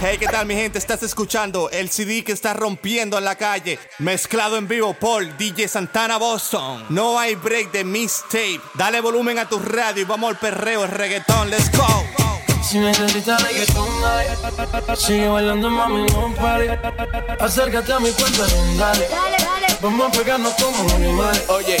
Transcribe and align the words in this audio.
Hey, 0.00 0.16
¿qué 0.18 0.26
tal 0.26 0.44
mi 0.44 0.54
gente? 0.54 0.76
Estás 0.76 1.02
escuchando 1.04 1.70
el 1.70 1.88
CD 1.88 2.24
que 2.24 2.32
está 2.32 2.52
rompiendo 2.52 3.16
en 3.16 3.24
la 3.24 3.36
calle, 3.36 3.78
mezclado 3.98 4.56
en 4.56 4.66
vivo 4.66 4.92
por 4.94 5.36
DJ 5.36 5.68
Santana 5.68 6.18
Boston. 6.18 6.84
No 6.88 7.18
hay 7.18 7.36
break 7.36 7.70
de 7.70 7.84
mixtape. 7.84 8.60
Dale 8.74 9.00
volumen 9.00 9.38
a 9.38 9.48
tu 9.48 9.58
radio 9.60 10.02
y 10.02 10.04
vamos 10.04 10.30
al 10.30 10.38
perreo, 10.38 10.84
el 10.84 10.90
reggaetón. 10.90 11.48
Let's 11.50 11.70
go. 11.76 11.86
Si 12.62 12.78
necesitas 12.78 13.40
reggaetón, 13.42 13.88
dale. 14.02 14.96
Sigue 14.96 15.28
bailando, 15.28 15.70
mami, 15.70 16.06
no 16.06 16.34
pare. 16.34 16.76
Acércate 17.38 17.92
a 17.92 18.00
mi 18.00 18.10
cuenta, 18.10 18.46
dale. 18.76 19.08
Vamos 19.80 20.08
a 20.08 20.18
pegarnos 20.18 20.54
como 20.54 20.90
animales. 20.94 21.44
Oye, 21.48 21.78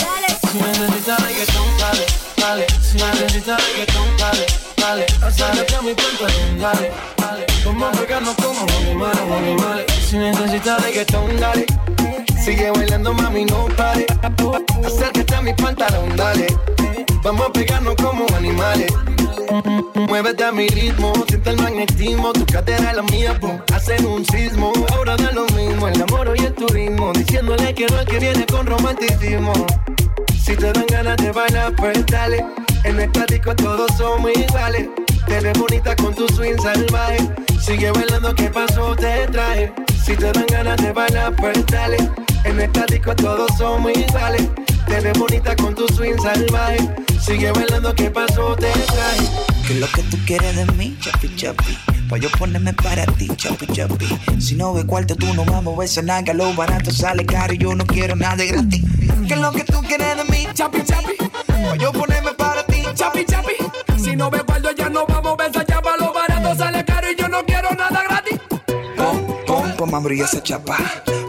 Si 0.52 0.58
necesitas 0.58 1.20
reggaetón, 1.20 1.78
dale, 1.78 2.06
dale. 2.40 2.66
Si 2.82 2.96
necesitas 2.96 3.60
reggaetón, 3.68 4.16
dale, 4.18 4.46
dale. 4.76 5.06
Acércate 5.22 5.74
a 5.74 5.82
mi 5.82 5.94
cuenta, 5.94 6.26
dale, 6.58 6.92
dale. 7.16 7.46
Vamos 7.64 7.88
a 7.88 8.00
pegarnos 8.00 8.34
como 8.36 8.66
animales, 8.80 9.20
animales. 9.20 9.86
Si 10.08 10.16
necesitas 10.16 10.82
reggaetón, 10.82 11.40
dale. 11.40 11.66
Sigue 12.42 12.70
bailando, 12.70 13.12
mami, 13.12 13.44
no 13.44 13.66
pare. 13.76 14.06
Acércate 14.84 15.34
a 15.34 15.42
mi 15.42 15.52
pantalón, 15.54 16.16
dale. 16.16 16.46
Vamos 17.22 17.48
a 17.48 17.52
pegarnos 17.52 17.94
como 17.96 18.26
animales. 18.36 18.92
Muévete 19.94 20.44
a 20.44 20.52
mi 20.52 20.68
ritmo, 20.68 21.12
siente 21.28 21.50
el 21.50 21.56
magnetismo, 21.56 22.32
tu 22.32 22.46
cadera 22.46 22.90
es 22.90 22.96
la 22.96 23.02
mía, 23.02 23.38
pum, 23.40 23.58
hacen 23.74 24.06
un 24.06 24.24
sismo. 24.26 24.72
Ahora 24.92 25.16
da 25.16 25.32
lo 25.32 25.46
mismo, 25.48 25.88
el 25.88 26.00
amor 26.02 26.34
y 26.36 26.44
el 26.44 26.54
turismo, 26.54 27.12
diciéndole 27.12 27.74
que 27.74 27.86
no 27.86 28.00
es 28.00 28.06
que 28.06 28.18
viene 28.18 28.46
con 28.46 28.66
romanticismo. 28.66 29.52
Si 30.48 30.56
te 30.56 30.72
dan 30.72 30.86
ganas 30.86 31.18
de 31.18 31.30
bailar, 31.30 31.74
pues 31.76 32.06
dale. 32.06 32.42
En 32.84 32.98
el 32.98 33.12
disco 33.26 33.54
todos 33.54 33.86
somos 33.98 34.30
iguales. 34.34 34.88
Te 35.26 35.40
ves 35.40 35.58
bonita 35.58 35.94
con 35.96 36.14
tu 36.14 36.26
swing 36.28 36.56
salvaje. 36.62 37.18
Sigue 37.60 37.90
bailando, 37.90 38.34
¿qué 38.34 38.48
pasó? 38.48 38.96
Te 38.96 39.26
traje. 39.26 39.70
Si 40.02 40.16
te 40.16 40.32
dan 40.32 40.46
ganas 40.46 40.78
de 40.78 40.90
bailar, 40.90 41.36
pues 41.36 41.66
dale. 41.66 41.98
En 42.44 42.58
el 42.58 42.72
disco 42.72 43.14
todos 43.14 43.50
somos 43.58 43.92
iguales. 43.94 44.48
Te 44.86 45.00
ves 45.00 45.18
bonita 45.18 45.54
con 45.54 45.74
tu 45.74 45.86
swing 45.88 46.18
salvaje. 46.18 46.78
Sigue 47.20 47.52
bailando, 47.52 47.94
¿qué 47.94 48.10
pasó? 48.10 48.56
Te 48.56 48.72
traje. 48.72 49.57
¿Qué 49.68 49.74
es 49.74 49.80
lo 49.80 49.88
que 49.88 50.02
tú 50.04 50.16
quieres 50.24 50.56
de 50.56 50.64
mí, 50.72 50.96
chapi 50.98 51.36
chapi? 51.36 51.78
Pa' 52.08 52.16
yo 52.16 52.30
ponerme 52.30 52.72
para 52.72 53.04
ti, 53.04 53.28
chapi 53.36 53.66
chapi. 53.66 54.06
Si 54.40 54.54
no 54.54 54.72
ve 54.72 54.86
cuarto, 54.86 55.14
tú 55.14 55.26
no 55.34 55.44
vamos 55.44 55.74
a 55.74 55.80
ver 55.80 55.84
esa 55.86 56.00
nanga. 56.00 56.32
Lo 56.32 56.54
barato 56.54 56.90
sale 56.90 57.26
caro 57.26 57.52
y 57.52 57.58
yo 57.58 57.74
no 57.74 57.84
quiero 57.84 58.16
nada 58.16 58.42
gratis. 58.42 58.82
¿Qué 59.26 59.34
es 59.34 59.38
lo 59.38 59.52
que 59.52 59.64
tú 59.64 59.82
quieres 59.82 60.16
de 60.16 60.24
mí, 60.32 60.48
chapi 60.54 60.82
chapi? 60.82 61.12
Pa' 61.46 61.76
yo 61.76 61.92
ponerme 61.92 62.32
para 62.32 62.64
ti, 62.64 62.82
chapi 62.94 63.26
chapi. 63.26 63.56
Si 64.02 64.16
no 64.16 64.30
me 64.30 64.40
guardo 64.40 64.70
ya 64.72 64.88
no 64.88 65.04
vamos 65.04 65.34
a 65.34 65.36
ver 65.36 65.50
esa 65.50 65.66
chapa, 65.66 65.98
lo 66.00 66.14
barato 66.14 66.54
sale 66.56 66.82
caro 66.86 67.12
y 67.12 67.16
yo 67.20 67.28
no 67.28 67.44
quiero 67.44 67.70
nada 67.72 68.02
gratis. 68.04 68.40
Pom, 68.96 69.76
pom, 69.76 69.90
pom, 69.90 70.12
esa 70.12 70.42
chapa. 70.42 70.78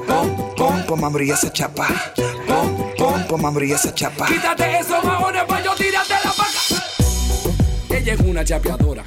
Pom, 0.07 0.55
pom, 0.55 0.83
pom, 0.87 1.17
esa 1.17 1.51
chapa. 1.51 1.89
Pom, 2.47 2.93
pom, 2.97 3.21
pom, 3.27 3.41
mambría 3.41 3.75
esa 3.75 3.93
chapa. 3.93 4.27
Quítate 4.27 4.79
esos 4.79 5.03
maones 5.03 5.43
pa' 5.43 5.61
yo 5.61 5.71
vaca. 5.71 6.18
Es 8.09 8.19
una 8.21 8.43
chapeadora. 8.43 9.03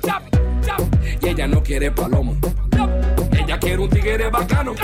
Y 1.20 1.28
ella 1.28 1.48
no 1.48 1.60
quiere 1.60 1.90
palomo. 1.90 2.36
Ella 3.32 3.58
quiere 3.58 3.78
un 3.78 3.90
tigre 3.90 4.30
bacano. 4.30 4.74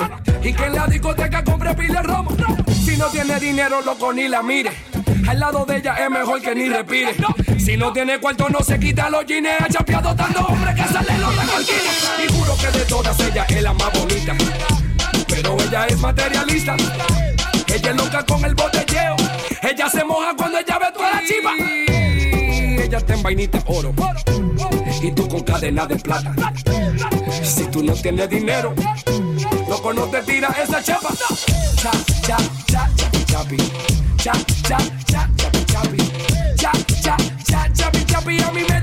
Y 0.42 0.52
que 0.52 0.64
en 0.64 0.75
la 0.75 0.88
discoteca 0.88 1.44
compre 1.44 1.72
pile 1.77 2.02
romo. 2.02 2.36
Si 2.84 2.97
no 2.97 3.06
tiene 3.10 3.38
dinero, 3.38 3.80
loco, 3.80 4.12
ni 4.12 4.27
la 4.27 4.42
mire. 4.42 4.72
Al 5.28 5.38
lado 5.38 5.64
de 5.64 5.77
ella 5.77 5.94
es 5.94 6.10
mejor 6.10 6.42
que 6.42 6.52
ni 6.52 6.69
respire. 6.69 7.14
Si 7.60 7.77
no 7.77 7.92
tiene 7.92 8.19
cuarto, 8.19 8.48
no 8.48 8.58
se 8.58 8.80
quita 8.80 9.08
los 9.08 9.25
jeans. 9.25 9.50
Ha 9.60 9.69
chapeado 9.69 10.12
tanto 10.16 10.41
hombre 10.47 10.75
que 10.75 10.82
sale 10.82 11.16
los 11.19 11.36
recortines. 11.36 12.10
Y 12.27 12.32
juro 12.32 12.56
que 12.56 12.77
de 12.77 12.84
todas 12.86 13.20
ella 13.20 13.47
es 13.48 13.62
la 13.62 13.72
más 13.72 13.92
bonita. 13.92 14.34
Pero 15.28 15.56
ella 15.60 15.86
es 15.86 15.98
materialista. 16.00 16.75
Ella 17.72 17.91
es 17.91 17.97
loca 17.97 18.27
con 18.27 18.44
el 18.44 18.56
botelleo. 18.56 19.14
Ella 19.62 19.88
se 19.88 20.03
moja 20.03 20.34
cuando 20.37 20.59
ella 20.59 20.76
ve 20.76 20.87
toda 20.93 21.12
la 21.12 21.22
chiva. 21.25 21.88
Ella 22.88 22.97
está 22.97 23.12
en 23.12 23.22
vainita 23.22 23.62
oro. 23.66 23.93
Y 25.03 25.12
tú 25.12 25.28
con 25.28 25.43
cadena 25.43 25.84
de 25.84 25.97
plata. 25.97 26.34
Si 27.43 27.66
tú 27.66 27.82
no 27.82 27.93
tienes 27.93 28.31
dinero, 28.31 28.75
loco 29.69 29.93
no 29.93 30.04
te 30.04 30.22
tira 30.22 30.49
esa 30.62 30.82
chapa. 30.82 31.10
Cha, 31.76 31.91
cha, 32.22 32.38
cha, 32.66 32.91
chapi, 32.97 33.25
chapi. 33.26 33.56
Cha, 34.16 34.32
cha, 34.62 34.78
cha, 35.04 35.28
chapi, 35.37 35.65
chapi. 35.66 35.99
Cha, 36.56 36.72
cha, 37.03 37.16
cha, 37.44 37.72
chapi, 37.75 38.04
chapi. 38.06 38.41
A 38.41 38.50
mí 38.53 38.62
me 38.66 38.81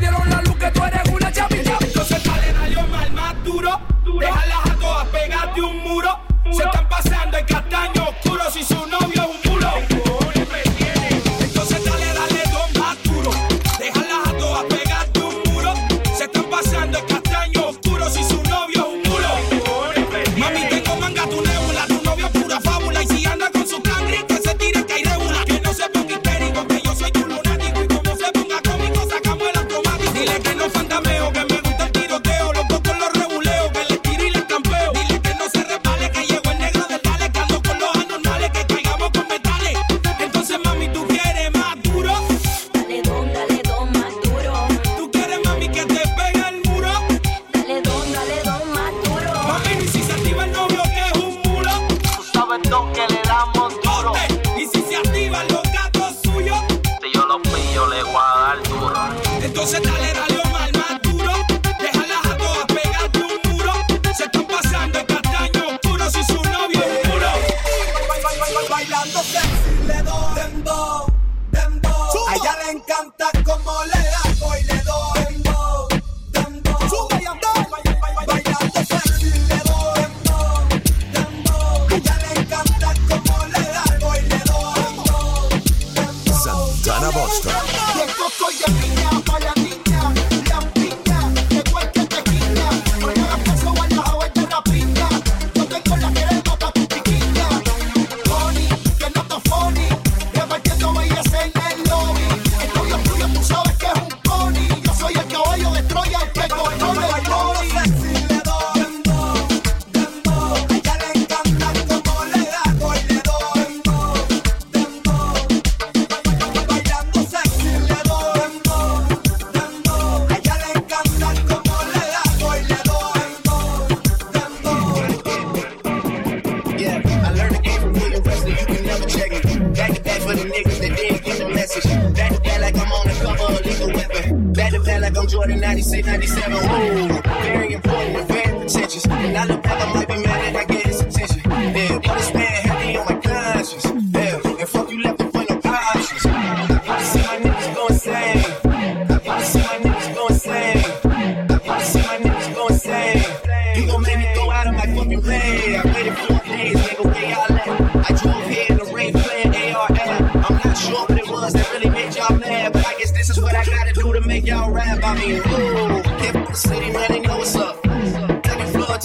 I 165.08 165.14
the 165.14 166.54
city, 166.56 166.92
man, 166.92 167.06
they 167.10 167.20
know 167.20 167.38
what's 167.38 167.56
up. 167.56 167.80
Floor, 167.84 168.98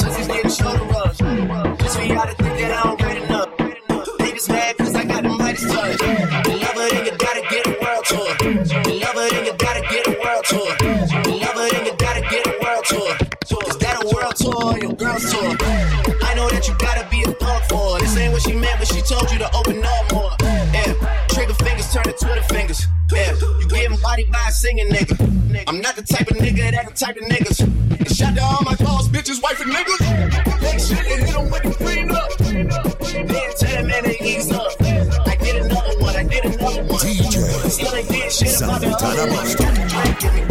shoulder 0.48 0.84
rubs. 0.84 1.18
To 1.18 1.24
think 1.94 2.14
that 2.16 2.72
I 2.72 2.82
don't 2.82 3.02
rate 3.02 3.22
enough. 3.22 3.50
Mad 4.48 4.78
cause 4.78 4.94
I 4.94 5.04
got 5.04 5.22
the 5.22 5.28
Midas 5.28 5.62
touch. 5.62 5.98
Then 5.98 7.04
you 7.04 7.12
gotta 7.18 7.42
get 7.50 7.66
a 7.66 7.76
world 7.82 8.04
tour. 8.06 8.32
You 8.40 9.00
love 9.00 9.14
her, 9.14 9.28
then 9.28 9.44
you 9.44 9.52
gotta 9.58 9.82
get 9.82 10.06
a 10.08 10.16
world 10.24 10.44
tour. 10.48 10.72
Then 10.80 11.84
you 11.84 11.94
gotta 11.98 12.20
get 12.22 12.46
a 12.46 12.58
world 12.64 12.84
tour. 12.86 13.30
A 14.00 14.14
world 14.14 14.36
tour 14.36 14.78
your 14.80 14.94
girl's 14.94 15.30
tour? 15.30 15.56
I 16.24 16.32
know 16.34 16.48
that 16.48 16.66
you 16.66 16.74
gotta 16.78 17.06
be 17.10 17.22
a 17.22 17.34
for. 17.68 18.00
This 18.00 18.16
ain't 18.16 18.32
what 18.32 18.40
she 18.40 18.54
meant, 18.54 18.78
but 18.78 18.88
she 18.88 19.02
told 19.02 19.30
you 19.30 19.38
to 19.38 19.54
open 19.54 19.84
up 19.84 20.12
more. 20.12 20.32
Yeah, 20.40 21.26
trigger 21.28 21.52
fingers 21.52 21.92
turn 21.92 22.04
to 22.04 22.12
Twitter 22.12 22.42
fingers. 22.44 22.86
Yeah, 23.12 23.34
you 23.60 23.68
getting 23.68 23.98
bodied 24.00 24.32
by 24.32 24.46
a 24.48 24.52
singing 24.52 24.88
nigga. 24.88 25.29
I'm 25.70 25.80
not 25.80 25.94
the 25.94 26.02
type 26.02 26.28
of 26.28 26.36
nigga 26.36 26.72
that 26.72 26.88
the 26.88 26.92
type 26.92 27.16
of 27.16 27.22
niggas. 27.22 27.60
And 27.60 28.10
shout 28.10 28.34
to 28.34 28.42
all 28.42 28.60
my 28.64 28.74
boss, 28.74 29.06
bitches, 29.06 29.40
wife, 29.40 29.60
and 29.60 29.70
niggas. 29.70 30.60
Make 30.62 30.80
shit 30.80 30.98
and 30.98 31.28
hit 31.28 31.38
'em 31.38 31.48
with 31.48 31.62
the 31.62 31.70
clean 31.70 32.10
up. 32.10 32.36
Then 32.38 33.54
tell 33.56 33.76
them 33.76 33.86
man, 33.86 34.02
they 34.02 34.18
ease 34.20 34.50
up. 34.50 34.72
I 34.82 35.36
did 35.36 35.62
another 35.62 35.96
one, 36.00 36.16
I 36.16 36.24
did 36.24 36.44
another 36.44 36.82
one. 36.82 36.98
DJ 36.98 37.70
Still 37.70 37.94
ain't 37.94 38.08
did 38.08 38.32
shit 38.32 38.60
about 38.60 38.80
the 38.80 38.96
other 38.96 40.40
one. 40.42 40.49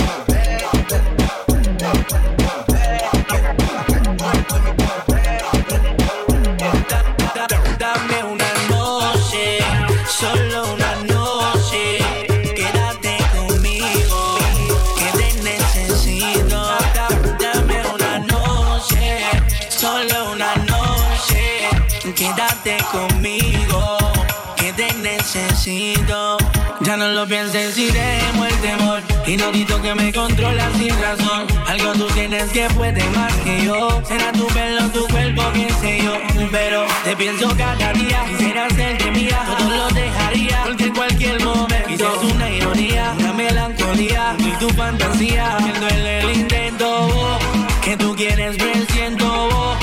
Pienses 27.30 27.78
y 27.78 27.86
dejemos 27.92 28.48
el 28.48 28.56
temor. 28.58 29.02
Y 29.28 29.38
no 29.38 29.52
grito 29.52 29.82
que 29.82 29.94
me 29.96 30.12
controla 30.12 30.70
sin 30.78 30.90
razón. 31.00 31.46
Algo 31.68 31.94
tú 31.94 32.08
tienes 32.16 32.46
que 32.50 32.68
puede 32.72 33.04
más 33.12 33.34
que 33.36 33.66
yo. 33.66 34.02
Será 34.06 34.32
tu 34.32 34.48
pelo, 34.48 34.90
tu 34.90 35.08
cuerpo, 35.08 35.44
qué 35.54 35.68
sé 35.80 36.04
yo. 36.04 36.14
Pero 36.52 36.86
te 37.04 37.16
pienso 37.16 37.56
cada 37.56 37.94
día. 37.94 38.26
Quisiera 38.30 38.66
hacerte 38.66 39.12
mía. 39.12 39.40
Todo 39.58 39.70
lo 39.70 39.88
dejaría. 39.90 40.64
Porque 40.66 40.84
en 40.86 40.96
cualquier 40.96 41.44
momento. 41.44 42.24
es 42.24 42.34
una 42.34 42.50
ironía, 42.50 43.14
una 43.20 43.34
melancolía. 43.34 44.36
Y 44.40 44.52
tu 44.60 44.70
fantasía. 44.70 45.58
Me 45.62 45.80
duele 45.80 46.20
el 46.22 46.32
intento. 46.40 46.88
oh, 46.90 47.40
Que 47.84 47.96
tú 47.96 48.16
quieres 48.16 48.58
ver, 48.58 48.86
siento. 48.92 49.26
oh. 49.32 49.78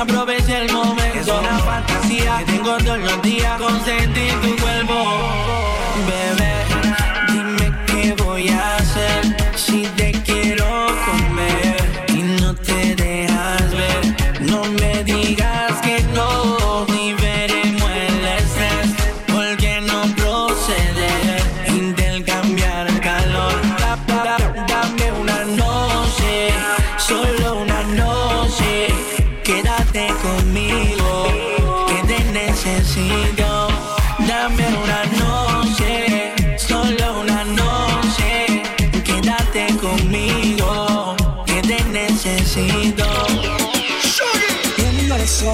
Aprovecha 0.00 0.58
el 0.58 0.72
momento. 0.72 1.18
Es 1.20 1.28
una 1.28 1.58
fantasía 1.58 2.38
que 2.38 2.52
tengo 2.52 2.76
todos 2.78 2.98
los 2.98 3.22
días. 3.22 3.60
Consentir 3.60 4.32
tu 4.40 4.56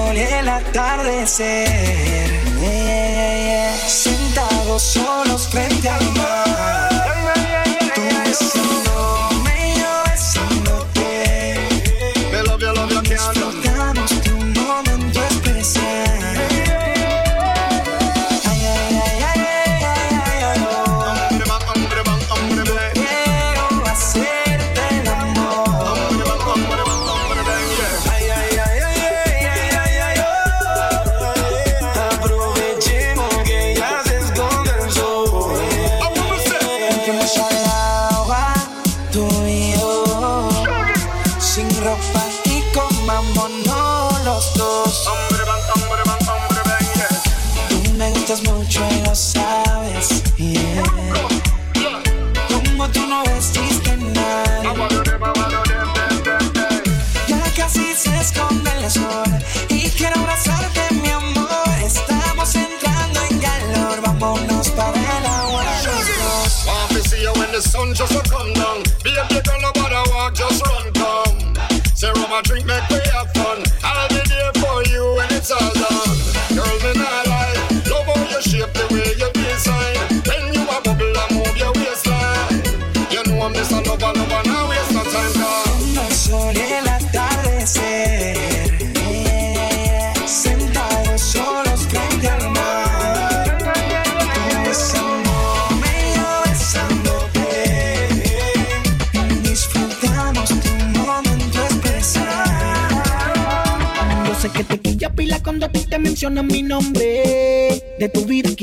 sol 0.05 0.17
y 0.17 0.21
el 0.21 0.49
atardecer, 0.49 2.29
yeah, 2.59 3.71
yeah, 3.71 3.75
sentados 3.87 4.81
solos 4.81 5.47
frente 5.47 5.89
al 5.89 6.03
mar. 6.13 6.94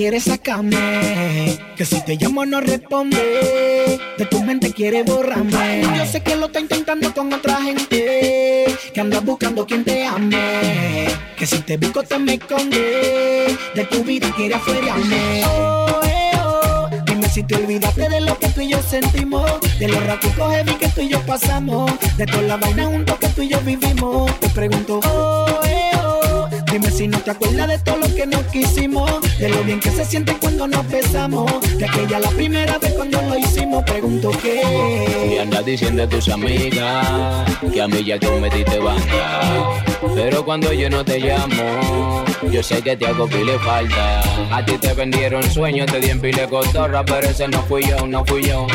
Quieres 0.03 0.25
sacarme. 0.25 1.57
Que 1.77 1.85
si 1.85 2.01
te 2.05 2.17
llamo 2.17 2.45
no 2.45 2.61
responde. 2.61 4.01
De 4.19 4.27
tu 4.27 4.43
mente 4.43 4.73
quiere 4.73 5.05
borrarme. 5.05 5.83
Yo 5.97 6.05
sé 6.07 6.21
que 6.25 6.35
lo 6.35 6.47
está 6.47 6.59
intentando 6.59 7.15
con 7.15 7.33
otra 7.33 7.63
gente. 7.63 8.67
Que 8.93 9.01
anda 9.01 9.21
buscando 9.21 9.65
quien 9.65 9.85
te 9.85 10.05
ame. 10.05 11.07
Que 11.39 11.47
si 11.47 11.59
te 11.61 11.77
busco 11.77 12.03
te 12.03 12.19
me 12.19 12.35
esconde. 12.35 13.57
De 13.77 13.85
tu 13.85 14.03
vida 14.03 14.29
quiere 14.35 14.57
afuerearme. 14.57 15.45
Oh, 15.47 16.01
eh, 16.03 16.33
oh. 16.45 16.91
Dime 17.07 17.29
si 17.29 17.45
te 17.45 17.55
olvidaste 17.55 18.09
de 18.09 18.23
lo 18.23 18.37
que 18.41 18.49
tú 18.49 18.61
y 18.61 18.71
yo 18.71 18.83
sentimos. 18.83 19.49
De 19.79 19.87
los 19.87 20.05
raticos 20.05 20.53
heavy 20.53 20.75
que 20.75 20.89
tú 20.89 21.03
y 21.03 21.11
yo 21.11 21.21
pasamos. 21.21 21.93
De 22.17 22.27
todas 22.27 22.47
las 22.47 22.59
vainas 22.59 22.87
juntos 22.87 23.19
que 23.21 23.29
tú 23.29 23.43
y 23.43 23.51
yo 23.51 23.61
vivimos. 23.61 24.37
Te 24.41 24.49
pregunto, 24.49 24.99
oh, 24.99 25.61
eh, 25.65 25.93
oh. 26.05 26.49
Dime 26.73 26.91
si 26.91 27.07
no 27.07 27.21
te 27.21 27.31
acuerdas 27.31 27.69
de 27.69 27.79
todo 27.79 27.99
lo 27.99 28.13
que 28.17 28.27
nos 28.27 28.43
quisimos. 28.45 29.32
De 29.43 29.49
lo 29.49 29.65
bien 29.65 29.81
que 29.81 29.91
se 29.91 30.05
siente 30.05 30.37
cuando 30.39 30.69
nos 30.69 30.89
besamos. 30.89 31.51
De 31.77 31.85
aquella 31.85 32.21
la 32.21 32.29
primera 32.31 32.79
vez 32.79 32.93
cuando 32.93 33.21
lo 33.23 33.37
hicimos. 33.37 33.83
Pregunto 33.83 34.31
Y 34.35 34.37
qué. 34.37 35.41
andas 35.43 35.65
diciendo 35.65 36.05
a 36.05 36.09
tus 36.09 36.29
amigas 36.29 37.51
que 37.73 37.83
a 37.83 37.89
mí 37.89 38.05
ya 38.05 38.21
tú 38.21 38.31
me 38.41 38.49
diste 38.49 38.79
banda. 38.79 39.83
Pero 40.15 40.45
cuando 40.45 40.73
yo 40.73 40.89
no 40.89 41.05
te 41.05 41.19
llamo, 41.19 42.25
Yo 42.53 42.63
sé 42.63 42.83
que 42.83 42.97
te 42.97 43.05
hago 43.05 43.27
pile 43.27 43.59
falta. 43.59 44.21
A 44.57 44.65
ti 44.65 44.79
te 44.79 44.95
vendieron 44.95 45.43
sueños, 45.51 45.87
te 45.91 45.99
di 45.99 46.11
en 46.11 46.21
pile 46.21 46.47
cotorra, 46.49 47.05
pero 47.05 47.29
ese 47.29 47.49
no 47.49 47.63
fui 47.63 47.83
yo, 47.85 48.07
no 48.07 48.25
fui 48.25 48.43
yo. 48.45 48.69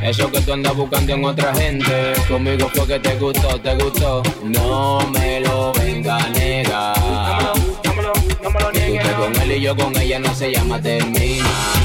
Eso 0.00 0.30
que 0.30 0.40
tú 0.42 0.52
andas 0.52 0.76
buscando 0.76 1.14
en 1.14 1.24
otra 1.24 1.52
gente, 1.56 2.12
conmigo 2.28 2.68
fue 2.72 2.86
que 2.86 3.00
te 3.00 3.16
gustó, 3.16 3.60
te 3.60 3.74
gustó. 3.76 4.22
No 4.42 5.00
me 5.12 5.40
lo 5.40 5.72
venga 5.72 6.18
a 6.18 6.28
negar. 6.28 6.43
Tú 6.43 6.43
con 9.24 9.40
él 9.40 9.52
y 9.52 9.60
yo 9.62 9.74
con 9.74 9.96
ella 9.96 10.18
no 10.18 10.34
se 10.34 10.52
llama 10.52 10.80
termina. 10.80 11.83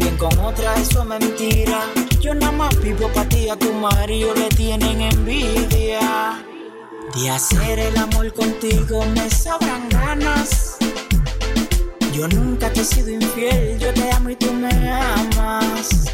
Bien 0.00 0.16
con 0.16 0.36
otra, 0.40 0.74
eso 0.76 1.02
es 1.02 1.06
mentira. 1.06 1.80
Yo 2.20 2.34
nada 2.34 2.52
más 2.52 2.80
vivo 2.80 3.08
para 3.14 3.28
ti, 3.28 3.48
a 3.48 3.56
tu 3.56 3.72
marido 3.72 4.34
le 4.34 4.48
tienen 4.48 5.00
envidia. 5.00 6.44
De 7.14 7.30
hacer 7.30 7.78
el 7.78 7.96
amor 7.96 8.32
contigo 8.32 9.04
me 9.14 9.28
sobran 9.30 9.88
ganas. 9.90 10.76
Yo 12.12 12.28
nunca 12.28 12.72
te 12.72 12.80
he 12.80 12.84
sido 12.84 13.10
infiel, 13.10 13.78
yo 13.78 13.92
te 13.94 14.10
amo 14.12 14.30
y 14.30 14.36
tú 14.36 14.52
me 14.52 14.70
amas. 14.90 16.06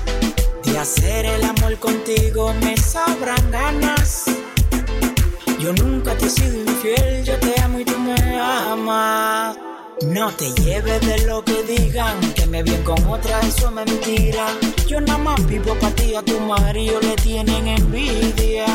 De 0.65 0.79
hacer 0.79 1.27
el 1.27 1.45
amor 1.45 1.79
contigo 1.79 2.53
me 2.63 2.77
sobran 2.77 3.51
ganas. 3.51 4.25
Yo 5.59 5.73
nunca 5.75 6.17
te 6.17 6.27
he 6.27 6.31
sido 6.31 6.57
infiel, 6.61 7.25
yo 7.25 7.39
te 7.39 7.61
amo 7.61 7.81
y 7.81 7.85
tú 7.85 7.99
me 7.99 8.41
amas. 8.41 9.57
No 10.07 10.33
te 10.33 10.53
lleves 10.63 11.01
de 11.01 11.27
lo 11.27 11.45
que 11.45 11.63
digan, 11.65 12.21
que 12.35 12.47
me 12.47 12.63
bien 12.63 12.83
con 12.85 13.05
otra, 13.09 13.41
eso 13.41 13.67
es 13.67 13.73
mentira. 13.73 14.47
Yo 14.87 15.01
nada 15.01 15.19
más 15.19 15.47
vivo 15.47 15.75
para 15.81 15.95
ti, 15.97 16.15
a 16.15 16.23
tu 16.23 16.39
marido 16.39 17.01
le 17.01 17.17
tienen 17.17 17.67
envidia. 17.67 18.67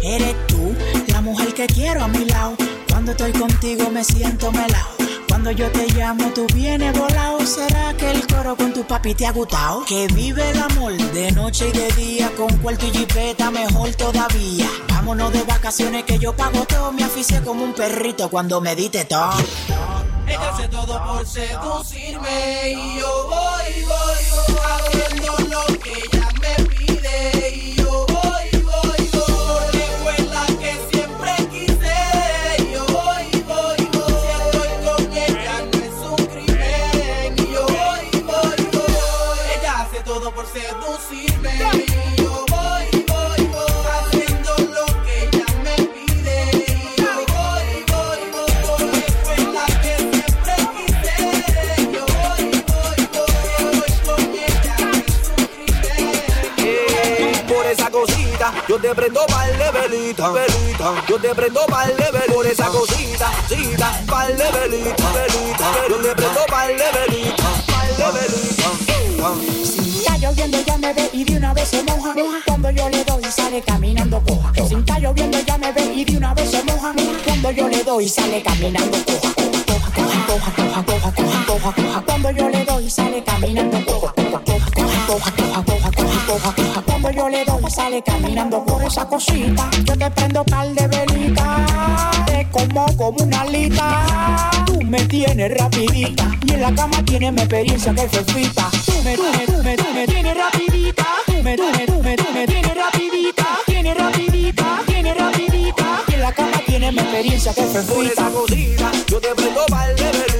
Eres 0.00 0.36
tú, 0.46 0.74
la 1.08 1.20
mujer 1.20 1.52
que 1.54 1.66
quiero 1.66 2.04
a 2.04 2.08
mi 2.08 2.24
lado. 2.24 2.56
Cuando 2.88 3.10
estoy 3.10 3.32
contigo 3.32 3.90
me 3.90 4.04
siento 4.04 4.52
melao. 4.52 4.98
Cuando 5.28 5.50
yo 5.50 5.70
te 5.70 5.86
llamo, 5.92 6.32
tú 6.34 6.46
vienes 6.54 6.96
volado. 6.98 7.44
¿Será 7.44 7.94
que 7.94 8.10
el 8.10 8.26
coro 8.26 8.56
con 8.56 8.72
tu 8.72 8.84
papi 8.84 9.14
te 9.14 9.26
ha 9.26 9.32
gustado? 9.32 9.84
Que 9.84 10.06
vive 10.08 10.50
el 10.50 10.58
amor 10.58 10.96
de 10.96 11.32
noche 11.32 11.68
y 11.68 11.78
de 11.78 11.88
día. 11.92 12.30
Con 12.36 12.48
cuarto 12.58 12.86
y 12.86 12.90
jipeta, 12.90 13.50
mejor 13.50 13.94
todavía. 13.94 14.68
Vámonos 14.88 15.32
de 15.32 15.42
vacaciones 15.42 16.04
que 16.04 16.18
yo 16.18 16.34
pago 16.34 16.64
todo. 16.64 16.92
Me 16.92 17.04
aficié 17.04 17.40
como 17.42 17.64
un 17.64 17.72
perrito 17.72 18.28
cuando 18.30 18.60
me 18.60 18.74
diste 18.74 19.04
todo. 19.04 19.32
Ella 20.28 20.50
hace 20.50 20.68
todo 20.68 21.02
por 21.06 21.26
seducirme 21.26 22.70
y 22.70 23.00
yo 23.00 23.28
voy, 23.28 23.84
voy, 23.84 24.22
voy 24.48 24.60
haciendo 24.60 25.32
lo 25.48 25.78
que 25.78 25.92
ella 25.92 26.27
te 58.88 58.94
prendo 58.94 59.26
pa'l 59.26 59.58
de 59.58 59.70
velita, 59.70 60.30
velita. 60.30 61.04
Yo 61.06 61.20
te 61.20 61.34
prendo 61.34 61.60
pa'l 61.66 61.94
de 61.94 62.10
velita. 62.10 62.32
Por 62.32 62.46
esa 62.46 62.68
cosita, 62.68 63.30
cita, 63.46 64.00
pa'l 64.06 64.34
de 64.34 64.50
velita, 64.50 65.12
velita. 65.12 65.66
Yo 65.90 65.96
te 65.96 66.14
prendo 66.14 66.40
pa'l 66.48 66.68
de 66.68 66.88
velita, 66.96 67.44
pa'l 67.66 67.96
de 67.98 68.04
velita. 68.18 68.68
Si 69.62 69.98
está 69.98 70.16
lloviendo 70.16 70.58
ya 70.64 70.78
me 70.78 70.94
ve 70.94 71.10
y 71.12 71.24
de 71.24 71.36
una 71.36 71.52
vez 71.52 71.68
se 71.68 71.82
moja. 71.82 72.14
Cuando 72.46 72.70
yo 72.70 72.88
le 72.88 73.04
doy 73.04 73.24
sale 73.24 73.60
caminando 73.60 74.22
coja. 74.22 74.52
Si 74.66 74.74
está 74.74 74.98
lloviendo 74.98 75.38
ya 75.40 75.58
me 75.58 75.72
ve 75.72 75.84
y 75.94 76.04
de 76.06 76.16
una 76.16 76.32
vez 76.32 76.50
se 76.50 76.62
moja. 76.64 76.94
Cuando 77.24 77.50
yo 77.50 77.68
le 77.68 77.84
doy 77.84 78.08
sale 78.08 78.42
caminando 78.42 78.98
coja, 79.04 79.34
coja, 79.34 79.92
coja, 79.92 80.24
coja, 80.26 80.84
coja, 80.84 81.44
coja, 81.46 81.72
coja. 81.74 82.02
Cuando 82.06 82.30
yo 82.30 82.48
le 82.48 82.64
doy 82.64 82.88
sale 82.88 83.22
caminando 83.22 83.84
coja. 83.84 84.14
Coja, 84.14 84.40
coja, 84.44 85.06
coja, 85.06 85.32
coja, 85.36 85.90
coja, 85.92 86.26
coja, 86.26 86.67
sale 87.70 88.02
caminando 88.02 88.64
por 88.64 88.82
esa 88.82 89.06
cosita. 89.06 89.68
Yo 89.84 89.96
te 89.96 90.10
prendo 90.10 90.44
pal 90.44 90.74
de 90.74 90.86
velita. 90.88 92.10
Te 92.26 92.48
como 92.50 92.86
como 92.96 93.24
una 93.24 93.40
alita. 93.42 94.50
Tú 94.66 94.80
me 94.82 94.98
tienes 95.06 95.56
rapidita. 95.58 96.30
Y 96.46 96.52
en 96.52 96.60
la 96.62 96.74
cama 96.74 97.02
tienes 97.04 97.32
mi 97.32 97.40
experiencia 97.40 97.94
que 97.94 98.08
fefita. 98.08 98.70
Tú 98.86 98.92
me, 99.04 99.16
tú 99.16 99.22
me, 99.22 99.46
tú 99.46 99.62
me, 99.62 99.76
tú 99.76 99.84
me 99.94 100.06
tienes 100.06 100.36
rapidita. 100.36 101.06
Tú 101.26 101.32
me, 101.42 101.56
tú 101.56 101.64
me, 101.72 101.86
tú 101.86 102.02
me, 102.02 102.16
tú 102.16 102.24
me 102.32 102.46
tienes 102.46 102.74
rapidita. 102.74 103.46
Tienes 103.66 103.96
rapidita, 103.96 104.82
tienes 104.86 105.16
rapidita. 105.16 106.02
Y 106.08 106.14
en 106.14 106.20
la 106.20 106.32
cama 106.32 106.60
tienes 106.66 106.92
mi 106.92 106.98
experiencia 107.00 107.54
que 107.54 107.62
Por 107.62 107.82
fefita. 107.84 108.30
cosita, 108.30 108.92
yo 109.08 109.20
te 109.20 109.34
prendo 109.34 109.66
pa'l 109.68 109.96
de 109.96 110.04
velita. 110.04 110.37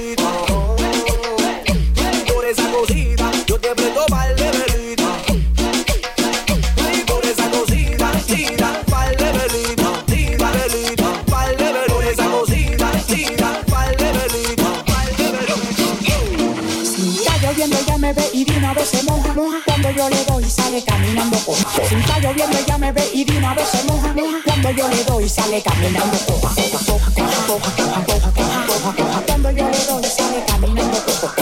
sale 20.78 20.84
caminando 20.84 21.38
coja. 21.38 21.64
Si 21.88 21.94
está 21.94 22.18
lloviendo 22.18 22.58
ella 22.58 22.78
me 22.78 22.92
ve 22.92 23.10
y 23.12 23.24
de 23.24 23.38
una 23.38 23.54
vez 23.54 23.68
se 23.68 23.82
moja. 23.84 24.14
Cuando 24.44 24.70
yo 24.70 24.88
le 24.88 25.04
doy 25.04 25.28
sale 25.28 25.62
caminando 25.62 26.18
coja. 26.26 26.54
Cuando 29.26 29.50
yo 29.50 29.68
le 29.68 29.86
doy 29.86 30.04
sale 30.04 30.44
caminando 30.46 30.98
coja. 31.04 31.34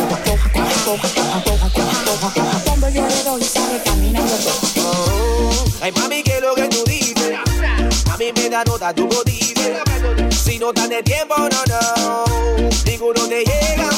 Cuando 2.64 2.88
yo 2.88 3.06
le 3.06 3.22
doy 3.24 3.42
sale 3.42 3.82
caminando 3.84 4.36
coja. 4.36 5.82
Ay 5.82 5.92
mami 5.92 6.22
que 6.22 6.40
lo 6.40 6.54
que 6.54 6.68
tú 6.68 6.82
dices, 6.84 7.32
a 8.10 8.16
mí 8.16 8.32
me 8.34 8.48
da 8.48 8.64
nota 8.64 8.94
tu 8.94 9.06
motivo. 9.06 9.60
Si 10.30 10.58
no 10.58 10.72
tan 10.72 10.88
de 10.88 11.02
tiempo 11.02 11.36
no 11.36 11.48
no, 11.48 12.24
ninguno 12.84 13.28
te 13.28 13.44
llega. 13.44 13.95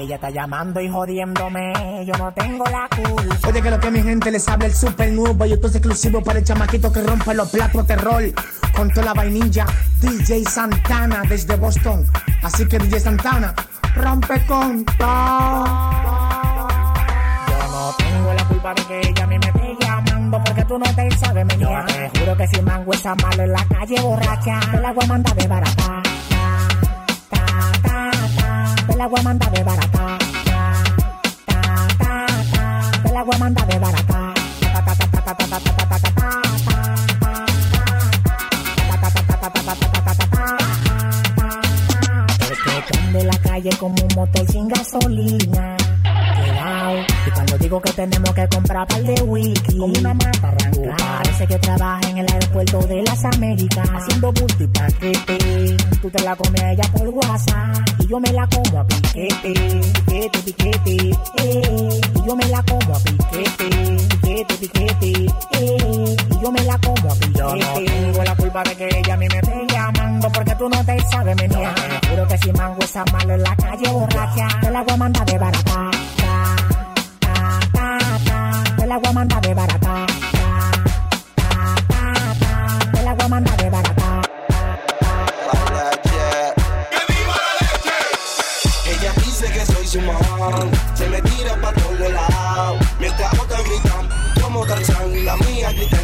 Ella 0.00 0.14
está 0.14 0.30
llamando 0.30 0.80
y 0.80 0.88
jodiéndome, 0.88 2.04
yo 2.06 2.14
no 2.14 2.32
tengo 2.32 2.64
la 2.66 2.88
culpa. 2.88 3.48
Oye 3.48 3.62
que 3.62 3.70
lo 3.70 3.80
que 3.80 3.90
mi 3.90 4.02
gente 4.02 4.30
les 4.30 4.46
habla 4.48 4.66
el 4.66 4.74
super 4.74 5.12
nuevo 5.12 5.44
y 5.44 5.52
esto 5.52 5.66
es 5.66 5.74
exclusivo 5.74 6.22
para 6.22 6.38
el 6.38 6.44
chamaquito 6.44 6.92
que 6.92 7.02
rompe 7.02 7.34
los 7.34 7.48
platos 7.50 7.86
de 7.86 7.96
rol 7.96 8.34
con 8.76 8.90
toda 8.90 9.06
la 9.06 9.14
vainilla 9.14 9.66
DJ 10.00 10.44
Santana 10.44 11.22
desde 11.28 11.56
Boston 11.56 12.06
así 12.42 12.66
que 12.68 12.78
DJ 12.78 13.00
Santana 13.00 13.54
rompe 13.96 14.40
con 14.46 14.84
todo 14.84 15.64
Yo 17.48 17.68
no 17.70 17.94
tengo 17.98 18.32
la 18.34 18.44
culpa 18.48 18.74
de 18.74 18.82
que 18.84 19.00
ella 19.08 19.24
a 19.24 19.26
mí 19.26 19.36
me 19.38 19.76
llamando 19.80 20.42
porque 20.44 20.64
tú 20.64 20.78
no 20.78 20.94
te 20.94 21.10
sabes 21.16 21.44
menear. 21.44 21.86
Te 21.86 22.20
juro 22.20 22.36
que 22.36 22.46
si 22.48 22.62
mango 22.62 22.92
esa 22.92 23.14
malo 23.16 23.42
en 23.42 23.52
la 23.52 23.64
calle 23.66 24.00
borracha, 24.00 24.60
te 24.70 24.80
la 24.80 24.92
voy 24.92 25.04
a 25.04 25.08
mandar 25.08 25.34
de 25.34 25.48
barata 25.48 26.07
el 28.98 29.02
agua 29.02 29.22
manda 29.22 29.48
de 29.50 29.62
barata. 29.62 30.18
El 33.04 33.16
agua 33.16 33.38
manda 33.38 33.64
de 33.66 33.78
barata. 33.78 34.34
Desde 43.12 43.24
la 43.24 43.38
calle 43.38 43.70
como 43.78 43.94
un 43.94 44.14
motor 44.16 44.46
sin 44.50 44.66
gasolina 44.66 45.77
y 46.96 47.30
cuando 47.30 47.58
digo 47.58 47.80
que 47.80 47.92
tenemos 47.92 48.30
que 48.32 48.48
comprar 48.48 48.86
par 48.86 49.02
de 49.02 49.22
wiki, 49.22 49.78
como 49.78 49.92
una 49.98 50.14
mata 50.14 50.48
arrancada. 50.48 51.18
Parece 51.18 51.46
que 51.46 51.58
trabaja 51.58 52.10
en 52.10 52.18
el 52.18 52.26
aeropuerto 52.32 52.78
de 52.80 53.02
las 53.02 53.24
Américas, 53.24 53.88
haciendo 53.90 54.32
bulto 54.32 54.62
y 54.62 54.66
paquete. 54.68 55.76
Tú 56.00 56.10
te 56.10 56.22
la 56.22 56.36
comes 56.36 56.62
a 56.62 56.72
ella 56.72 56.84
por 56.92 57.08
WhatsApp, 57.08 57.76
y 58.00 58.06
yo 58.06 58.20
me 58.20 58.32
la 58.32 58.46
como 58.48 58.80
a 58.80 58.86
piquete, 58.86 59.52
piquete, 60.06 60.38
piquete, 60.44 60.96
eh. 61.38 62.00
Y 62.14 62.26
yo 62.26 62.36
me 62.36 62.46
la 62.46 62.62
como 62.62 62.94
a 62.94 63.00
piquete, 63.00 63.96
piquete, 64.20 64.54
piquete, 64.54 65.26
eh. 65.52 66.16
Y 66.30 66.42
yo 66.42 66.50
me 66.50 66.62
la 66.62 66.78
como 66.78 67.10
a 67.10 67.14
piquete. 67.14 67.38
Yo 67.38 67.56
no 67.56 67.72
tengo 67.74 68.24
la 68.24 68.36
culpa 68.36 68.62
de 68.64 68.76
que 68.76 68.88
ella 68.98 69.14
a 69.14 69.16
mí 69.16 69.26
me 69.28 69.38
esté 69.38 69.66
llamando, 69.68 70.32
porque 70.32 70.54
tú 70.54 70.68
no 70.68 70.84
te 70.84 70.98
sabes 71.10 71.36
menear. 71.36 71.74
Juro 72.08 72.28
que 72.28 72.38
si 72.38 72.52
mango 72.52 72.78
esa 72.80 73.04
malo 73.12 73.34
en 73.34 73.42
la 73.42 73.56
calle 73.56 73.88
borracha, 73.90 74.48
te 74.60 74.70
la 74.70 74.82
voy 74.82 74.94
a 74.94 74.96
mandar 74.96 75.26
de 75.26 75.38
barata 75.38 75.90
el 78.90 79.00
guamanda 79.00 79.38
de 79.40 79.54
barata. 79.54 80.06
El 82.98 83.06
agua 83.06 83.28
manda 83.28 83.56
de 83.56 83.68
barata. 83.68 84.22
¡Que 86.90 87.12
viva 87.12 87.34
la 87.46 87.52
leche! 87.60 87.96
Ella 88.86 89.12
dice 89.16 89.46
que 89.52 89.66
soy 89.66 89.86
su 89.86 90.00
mamá, 90.00 90.70
se 90.94 91.06
me 91.08 91.20
tira 91.20 91.60
pa' 91.60 91.72
todos 91.72 92.10
lados, 92.12 92.78
mientras 92.98 93.38
otras 93.38 93.62
gritan 93.64 94.08
como 94.40 94.64
Tarzán, 94.64 95.24
la 95.24 95.36
mía 95.36 95.70
grita 95.72 95.97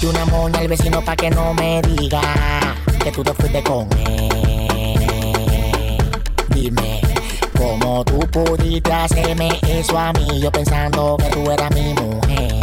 diste 0.00 0.06
una 0.06 0.24
moña 0.26 0.60
al 0.60 0.68
vecino 0.68 1.02
pa' 1.02 1.14
que 1.14 1.30
no 1.30 1.52
me 1.52 1.82
diga 1.82 2.22
que 3.02 3.12
tú 3.12 3.22
te 3.22 3.34
fuiste 3.34 3.62
con 3.62 3.86
él. 3.98 5.08
Dime, 6.48 7.00
¿cómo 7.56 8.02
tú 8.04 8.18
pudiste 8.30 8.92
hacerme 8.92 9.50
eso 9.68 9.98
a 9.98 10.12
mí? 10.14 10.40
Yo 10.40 10.50
pensando 10.50 11.18
que 11.18 11.28
tú 11.28 11.50
eras 11.50 11.70
mi 11.74 11.92
mujer. 11.94 12.54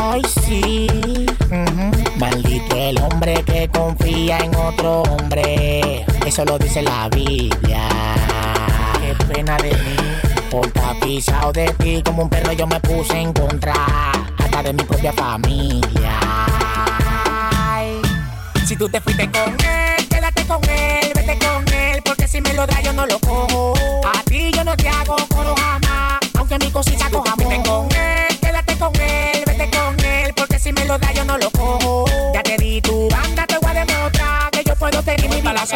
Ay, 0.00 0.22
sí. 0.44 1.26
Ujú. 1.46 2.18
Maldito 2.18 2.76
el 2.76 2.98
hombre 3.02 3.42
que 3.44 3.68
confía 3.68 4.38
en 4.38 4.54
otro 4.56 5.02
hombre. 5.02 6.04
Eso 6.26 6.44
lo 6.44 6.58
dice 6.58 6.82
la 6.82 7.08
Biblia. 7.08 7.88
pena 9.32 9.56
de 9.58 9.70
mí. 9.70 9.96
Por 10.50 10.68
tapizado 10.72 11.52
de 11.52 11.68
ti, 11.74 12.02
como 12.04 12.22
un 12.22 12.28
perro 12.28 12.52
yo 12.52 12.66
me 12.66 12.80
puse 12.80 13.16
en 13.16 13.32
contra. 13.32 13.74
Hasta 14.38 14.62
de 14.62 14.72
mi 14.72 14.82
propia 14.82 15.12
familia. 15.12 16.27
Tú 18.78 18.88
te 18.88 19.00
fuiste 19.00 19.28
con 19.32 19.56
él, 19.66 20.08
quédate 20.08 20.46
con 20.46 20.62
él, 20.70 21.10
vete 21.12 21.36
con 21.44 21.74
él, 21.74 22.00
porque 22.04 22.28
si 22.28 22.40
me 22.40 22.54
lo 22.54 22.64
da 22.64 22.80
yo 22.80 22.92
no 22.92 23.06
lo 23.06 23.18
cojo. 23.18 23.74
A 24.06 24.22
ti 24.22 24.52
yo 24.54 24.62
no 24.62 24.76
te 24.76 24.88
hago 24.88 25.16
coro 25.34 25.56
jamás, 25.56 26.20
aunque 26.38 26.58
mi 26.60 26.70
cosita 26.70 27.10
coja 27.10 27.34
Vete 27.36 27.60
con 27.68 27.88
él, 27.90 28.38
quédate 28.40 28.78
con 28.78 28.94
él, 29.00 29.42
vete 29.44 29.68
con 29.76 29.98
él, 30.04 30.32
porque 30.36 30.60
si 30.60 30.72
me 30.72 30.84
lo 30.84 30.96
da 30.96 31.12
yo 31.12 31.24
no 31.24 31.38
lo 31.38 31.50
cojo. 31.50 32.04
Ya 32.32 32.40
te 32.44 32.56
di 32.56 32.80
tu 32.80 33.08
banda, 33.08 33.48
te 33.48 33.58
voy 33.58 33.68
a 33.68 33.84
demostrar 33.84 34.50
que 34.52 34.62
yo 34.62 34.76
puedo 34.76 35.02
tener 35.02 35.28
mi 35.28 35.40
vida 35.40 35.66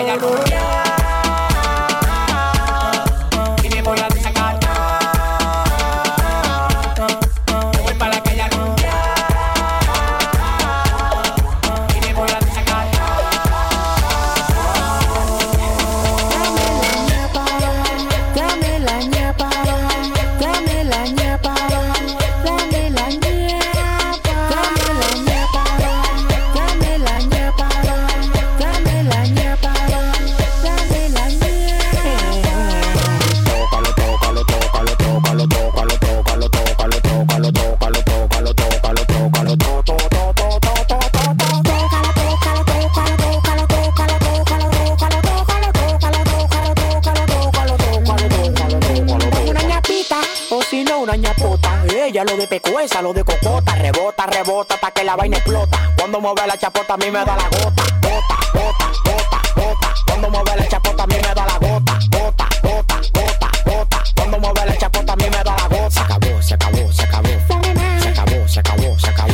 Lo 52.24 52.36
de 52.36 52.46
pecuesa, 52.46 53.02
lo 53.02 53.12
de 53.12 53.24
cocota. 53.24 53.74
Rebota, 53.74 54.26
rebota, 54.26 54.74
hasta 54.74 54.92
que 54.92 55.02
la 55.02 55.16
vaina 55.16 55.38
explota. 55.38 55.92
Cuando 55.98 56.20
mueve 56.20 56.46
la 56.46 56.56
chapota, 56.56 56.94
a 56.94 56.96
mí 56.96 57.10
me 57.10 57.18
da 57.18 57.36
la 57.36 57.48
gota. 57.48 57.82
Gota, 58.00 58.36
gota, 58.54 58.92
gota, 59.04 59.42
gota. 59.56 59.94
Cuando 60.06 60.30
mueve 60.30 60.56
la 60.56 60.68
chapota, 60.68 61.02
a 61.02 61.06
mí 61.08 61.16
me 61.16 61.34
da 61.34 61.46
la 61.46 61.58
gota. 61.58 61.98
Gota, 62.12 62.48
gota, 62.62 63.00
gota, 63.12 63.50
gota. 63.66 64.02
Cuando 64.14 64.38
mueve 64.38 64.66
la 64.66 64.78
chapota, 64.78 65.12
a 65.12 65.16
mí 65.16 65.24
me 65.24 65.42
da 65.42 65.56
la 65.56 65.68
gota. 65.68 65.90
Se 65.90 66.00
acabó, 66.00 66.42
se 66.42 66.54
acabó, 66.54 66.92
se 66.92 67.02
acabó. 67.02 67.28
Se 68.00 68.08
acabó, 68.08 68.48
se 68.48 68.60
acabó, 68.60 68.98
se 68.98 69.08
acabó. 69.08 69.32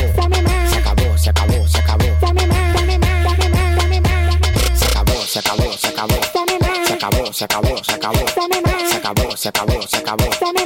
Se 0.68 0.78
acabó, 0.78 1.18
se 1.18 1.28
acabó, 1.28 1.68
se 1.68 1.78
acabó. 1.78 2.04
Se 4.74 4.86
acabó, 4.88 5.26
se 5.26 5.38
acabó, 5.38 5.72
se 5.76 5.88
acabó. 5.88 6.16
Se 6.86 6.94
acabó, 6.94 7.32
se 7.32 7.44
acabó, 7.44 7.76
se 7.84 7.92
acabó. 7.92 8.26
Se 8.88 8.96
acabó, 8.96 9.36
se 9.36 9.48
acabó, 9.48 9.82
se 9.82 9.98
acabó. 9.98 10.57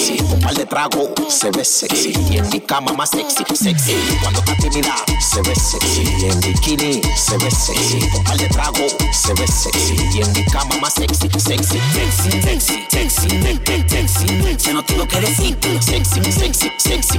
Sexy. 0.00 0.22
Un 0.32 0.40
par 0.40 0.54
de 0.54 0.66
trago, 0.66 1.14
se 1.28 1.50
ve 1.50 1.64
sexy. 1.64 2.12
Y 2.30 2.38
en 2.38 2.48
mi 2.50 2.60
cama, 2.60 2.92
más 2.92 3.10
sexy, 3.10 3.44
sexy. 3.54 3.94
Cuando 4.22 4.40
está 4.40 4.54
tímida, 4.56 4.94
se 5.20 5.42
ve 5.42 5.54
sexy. 5.54 6.02
Y 6.02 6.24
en 6.26 6.40
bikini, 6.40 7.00
se 7.16 7.36
ve 7.38 7.50
sexy. 7.50 7.98
Un 8.16 8.24
par 8.24 8.36
de 8.36 8.48
trago, 8.48 8.86
se 9.12 9.34
ve 9.34 9.46
sexy. 9.46 9.94
Y 10.14 10.22
en 10.22 10.32
mi 10.32 10.44
cama, 10.46 10.76
más 10.80 10.94
sexy, 10.94 11.28
sexy. 11.38 11.78
Sexy, 11.92 12.42
sexy, 12.42 12.86
sexy, 12.88 13.28
sexy. 13.40 14.56
Ya 14.58 14.72
no 14.72 14.84
tengo 14.84 15.06
que 15.06 15.20
decir. 15.20 15.58
Sexy, 15.80 16.32
sexy, 16.32 16.70
sexy, 16.78 17.18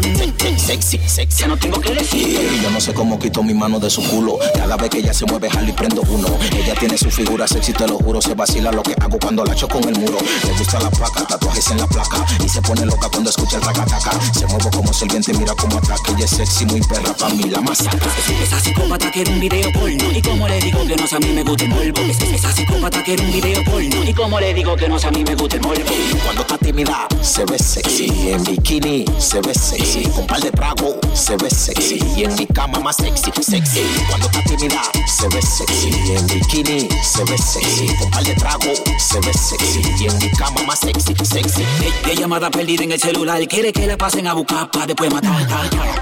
sexy, 0.65 0.99
sexy. 1.07 1.37
Ya 1.37 1.47
no 1.47 1.57
tengo 1.57 1.79
que 1.79 1.93
decir. 1.93 2.27
Y 2.27 2.61
yo 2.61 2.69
no 2.71 2.81
sé 2.81 2.93
cómo 2.93 3.19
quito 3.19 3.43
mi 3.43 3.53
mano 3.53 3.79
de 3.79 3.89
su 3.89 4.01
culo. 4.09 4.39
Cada 4.55 4.77
vez 4.77 4.89
que 4.89 4.99
ella 4.99 5.13
se 5.13 5.25
mueve, 5.25 5.49
Harley 5.49 5.73
prendo 5.73 6.01
uno. 6.09 6.27
Ella 6.55 6.75
tiene 6.75 6.97
su 6.97 7.09
figura 7.09 7.47
sexy, 7.47 7.73
te 7.73 7.87
lo 7.87 7.97
juro. 7.97 8.21
Se 8.21 8.33
vacila 8.33 8.71
lo 8.71 8.83
que 8.83 8.95
hago 8.99 9.17
cuando 9.19 9.43
la 9.43 9.51
cacho 9.51 9.67
con 9.67 9.83
el 9.87 9.99
muro. 9.99 10.17
Le 10.43 10.57
gusta 10.57 10.79
la 10.79 10.89
placa, 10.89 11.25
tatuajes 11.27 11.71
en 11.71 11.77
la 11.77 11.87
placa. 11.87 12.25
Y 12.43 12.49
se 12.49 12.61
pone 12.71 12.85
loca 12.85 13.09
cuando 13.09 13.29
escucha 13.29 13.57
el 13.57 13.63
taca 13.63 13.85
Se 14.33 14.45
mueve 14.47 14.69
como 14.71 14.93
serpiente, 14.93 15.33
mira 15.33 15.53
como 15.55 15.77
ataque. 15.77 16.11
Ella 16.15 16.25
es 16.25 16.31
sexy, 16.31 16.65
muy 16.65 16.81
perra, 16.81 17.13
pa' 17.13 17.29
mí 17.29 17.43
la 17.43 17.61
masacra. 17.61 18.11
Esa 18.41 18.59
psicópata 18.59 19.11
quiere 19.11 19.31
un 19.31 19.39
video 19.39 19.71
porno. 19.73 20.11
Y 20.11 20.21
como 20.21 20.47
le 20.47 20.59
digo 20.59 20.79
que 20.85 20.95
no 20.95 21.05
a 21.11 21.19
mí 21.19 21.27
me 21.33 21.43
gusta 21.43 21.65
el 21.65 21.71
polvo. 21.71 22.01
Esa 22.33 22.51
psicópata 22.51 23.03
quiere 23.03 23.23
un 23.23 23.31
video 23.31 23.63
porno. 23.65 24.03
Y 24.03 24.13
como 24.13 24.39
le 24.39 24.53
digo 24.53 24.75
que 24.75 24.87
no 24.87 24.95
a 24.95 25.11
mí 25.11 25.23
me 25.23 25.35
gusta 25.35 25.55
el 25.57 25.61
polvo. 25.61 25.83
Cuando 26.23 26.41
está 26.41 26.57
tímida, 26.57 27.07
se 27.21 27.45
ve 27.45 27.59
sexy. 27.59 28.29
En 28.29 28.43
bikini, 28.43 29.05
se 29.19 29.41
ve 29.41 29.53
sexy. 29.53 30.03
Con 30.09 30.25
par 30.27 30.39
de 30.39 30.51
trago, 30.51 30.95
se 31.13 31.35
ve 31.37 31.49
sexy. 31.49 31.99
Y 32.15 32.23
en 32.23 32.35
mi 32.35 32.47
cama 32.47 32.79
más 32.79 32.95
sexy, 32.95 33.31
sexy. 33.41 33.83
Cuando 34.07 34.27
está 34.27 34.43
tímida, 34.43 34.81
se 35.07 35.27
ve 35.27 35.41
sexy. 35.41 35.89
En 36.15 36.27
bikini, 36.27 36.87
se 37.03 37.23
ve 37.25 37.37
sexy. 37.37 37.87
Con 37.97 38.09
par 38.11 38.23
de 38.23 38.33
trago, 38.35 38.73
se 38.97 39.19
ve 39.19 39.33
sexy. 39.33 39.81
Y 39.99 40.07
en 40.07 40.17
mi 40.19 40.29
cama 40.31 40.61
más 40.63 40.79
sexy, 40.79 41.13
sexy. 41.23 41.65
Ella 42.05 42.21
llamada 42.21 42.49
perdida 42.61 42.83
en 42.83 42.91
el 42.91 42.99
celular. 42.99 43.47
Quiere 43.47 43.73
que 43.73 43.87
la 43.87 43.97
pasen 43.97 44.27
a 44.27 44.33
buscar 44.33 44.69
para 44.69 44.85
después 44.85 45.11
matar. 45.11 45.33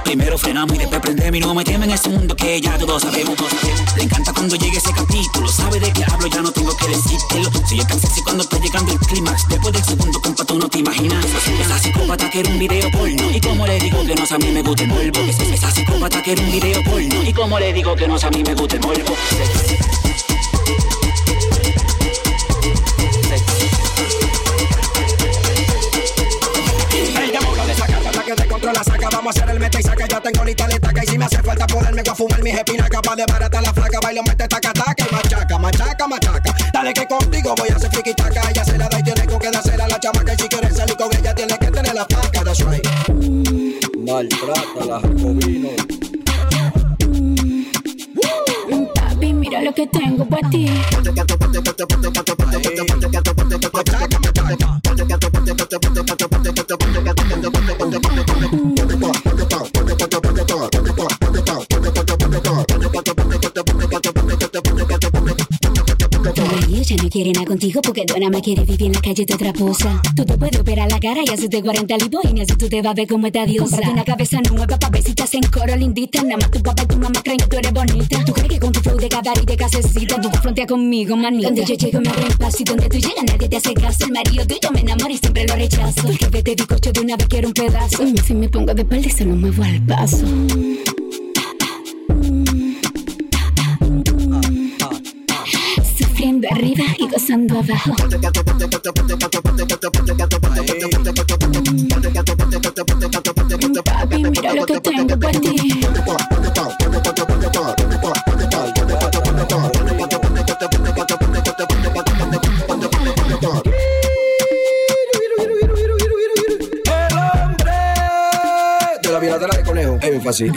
Primero 0.04 0.38
frenamos 0.38 0.76
y 0.76 0.80
después 0.80 1.00
prendemos 1.00 1.38
y 1.38 1.40
no 1.40 1.54
metemos 1.54 1.88
en 1.88 1.94
ese 1.94 2.10
mundo 2.10 2.36
que 2.36 2.60
ya 2.60 2.78
todos 2.78 3.02
sabemos. 3.02 3.36
Le 3.96 4.04
encanta 4.04 4.34
cuando 4.34 4.58
llegue 4.58 4.78
ese 4.78 4.92
capítulo. 4.92 5.48
Sabe 5.48 5.80
de 5.80 5.94
qué 5.94 6.04
hablo, 6.04 6.28
ya 6.28 6.42
no 6.42 6.52
tengo 6.52 6.76
que 6.76 6.88
decírtelo. 6.88 7.50
Es 7.50 7.88
tan 7.88 8.00
sexy 8.02 8.22
cuando 8.24 8.44
está 8.44 8.60
llegando 8.60 8.92
el 8.92 9.00
clímax. 9.00 9.48
Después 9.48 9.74
del 9.74 9.84
segundo 9.86 10.22
compa, 10.22 10.44
tú 10.44 10.60
no 10.60 10.68
te 10.68 10.80
imaginas. 10.80 11.26
Esa 11.62 11.80
psicópata 11.80 12.30
quiere 12.30 12.52
un 12.52 12.60
video 12.60 12.92
porno. 12.92 13.32
Y 13.32 13.40
como 13.40 13.66
le 13.66 13.80
digo 13.80 14.06
que 14.06 14.16
no 14.16 14.24
a 14.30 14.38
mí 14.38 14.52
me 14.52 14.62
gusta 14.62 14.84
el 14.84 14.90
polvo. 14.90 15.20
Esa 15.54 15.72
psicópata 15.72 16.22
quiere 16.22 16.44
un 16.44 16.52
video 16.52 16.84
porno. 16.84 17.24
Y 17.24 17.34
como 17.34 17.58
le 17.58 17.72
digo 17.72 17.96
que 17.96 18.06
no 18.06 18.18
a 18.18 18.30
mí 18.32 18.44
me 18.44 18.54
gusta 18.54 18.76
el 18.76 18.82
polvo. 18.82 19.16
La 28.74 28.84
saca, 28.84 29.10
vamos 29.12 29.36
a 29.36 29.40
hacer 29.40 29.56
el 29.56 29.60
meta 29.60 29.80
y 29.80 29.84
saca. 29.84 30.08
Yo 30.08 30.22
tengo 30.22 30.44
lista 30.44 30.68
de 30.68 30.80
taca 30.80 31.04
y 31.04 31.08
si 31.08 31.18
me 31.18 31.26
hace 31.26 31.42
falta 31.42 31.68
poderme 31.68 32.02
voy 32.02 32.12
a 32.12 32.16
fumar 32.16 32.44
mis 32.44 32.54
espinas 32.54 32.90
capaz 32.90 33.16
de 33.16 33.26
barata 33.26 33.62
la 33.62 33.74
flaca. 33.74 34.00
Bailo, 34.02 34.24
mete 34.24 34.48
taca, 34.48 34.74
taca 34.74 35.06
y 35.10 35.14
machaca, 35.14 35.58
machaca, 35.58 36.08
machaca. 36.08 36.56
Dale 36.74 36.94
que 36.94 37.08
contigo 37.08 37.56
voy 37.58 37.70
a 37.70 37.76
hacer 37.76 37.92
friki 37.92 38.14
taca. 38.14 38.42
Ella 38.50 38.66
se 38.66 38.78
la 38.78 38.90
da 38.90 39.00
y 39.00 39.04
tiene 39.04 39.26
con 39.26 39.40
que 39.40 39.52
dársela 39.52 39.86
a 39.86 39.88
la 39.88 40.00
chamaca. 40.00 40.34
Y 40.34 40.38
si 40.38 40.48
quieres 40.48 40.76
salir 40.76 40.96
con 40.98 41.16
ella, 41.16 41.36
tiene 41.36 41.58
que 41.58 41.72
tener 41.72 41.94
la 41.94 42.06
placa, 42.06 42.44
that's 42.44 42.66
right. 42.66 42.88
Maltrata 43.98 44.86
la 44.86 45.00
Jacobino. 45.00 45.70
Papi, 48.96 49.34
mira 49.34 49.62
lo 49.62 49.74
que 49.74 49.88
tengo 49.88 50.26
para 50.26 50.50
ti. 50.50 50.70
Y 66.80 66.82
ella 66.82 67.04
no 67.04 67.10
quiere 67.10 67.32
nada 67.34 67.46
contigo 67.46 67.82
porque 67.82 68.06
Dona 68.06 68.30
me 68.30 68.42
quiere 68.42 68.64
vivir 68.64 68.84
en 68.84 68.94
la 68.94 69.02
calle 69.02 69.26
de 69.26 69.34
otra 69.34 69.52
posa. 69.52 70.02
Tú 70.16 70.24
te 70.24 70.38
puedes 70.38 70.58
operar 70.62 70.90
la 70.90 70.98
cara 70.98 71.22
y 71.26 71.30
hacerte 71.30 71.62
40 71.62 71.98
lipoínas 71.98 72.48
y 72.50 72.56
tú 72.56 72.70
te 72.70 72.82
vas 72.82 72.92
a 72.92 72.94
ver 72.94 73.06
como 73.06 73.28
esta 73.28 73.46
diosa. 73.46 73.72
Comprate 73.76 73.92
una 73.92 74.04
cabeza 74.06 74.40
nueva 74.50 74.80
pa' 74.80 74.90
ver 74.90 75.04
si 75.04 75.14
te 75.14 75.24
hacen 75.24 75.42
coro 75.52 75.76
lindita. 75.76 76.24
Nada 76.24 76.38
más 76.38 76.52
tu 76.52 76.62
papá 76.64 76.84
y 76.84 76.88
tu 76.88 76.96
mamá 76.98 77.22
creen 77.22 77.38
que 77.40 77.48
tú 77.48 77.58
eres 77.58 77.74
bonita. 77.74 78.24
Tú 78.24 78.32
crees 78.32 78.48
que 78.48 78.60
con 78.60 78.72
tu 78.72 78.80
flow 78.80 78.98
de 78.98 79.10
gadar 79.10 79.38
y 79.42 79.46
de 79.46 79.58
casecita 79.58 80.22
tú 80.22 80.30
te 80.30 80.38
fronteas 80.38 80.68
conmigo, 80.68 81.18
manita. 81.18 81.48
Donde 81.50 81.66
yo 81.66 81.76
llego 81.76 82.00
me 82.00 82.10
abren 82.10 82.38
paso 82.38 82.58
y 82.62 82.64
donde 82.64 82.88
tú 82.88 82.98
llegas 82.98 83.24
nadie 83.28 83.50
te 83.50 83.58
hace 83.58 83.74
caso. 83.74 84.06
El 84.06 84.14
marido 84.14 84.48
tuyo 84.48 84.72
me 84.72 84.80
enamora 84.80 85.12
y 85.12 85.18
siempre 85.18 85.46
lo 85.48 85.56
rechazo. 85.56 86.02
Porque 86.04 86.28
vete 86.28 86.56
bizcocho 86.56 86.94
de 86.94 87.02
una 87.02 87.18
vez 87.18 87.28
quiero 87.28 87.50
un 87.50 87.54
pedazo. 87.54 88.04
Mm, 88.04 88.16
Si 88.26 88.34
me 88.34 88.48
pongo 88.48 88.74
de 88.74 88.84
espalda 88.84 89.10
se 89.10 89.26
lo 89.26 89.36
muevo 89.36 89.64
al 89.64 89.82
paso. 89.86 90.18
Sufriendo 90.18 90.99
arriba 96.60 96.84
y 96.98 97.08
gozando 97.08 97.60
abajo. 97.60 97.96
Papi, 103.84 104.24
mira 104.24 104.54
lo 104.54 104.66
que 104.66 104.80
tengo 104.82 105.20
para 105.20 105.40
ti. 105.40 105.82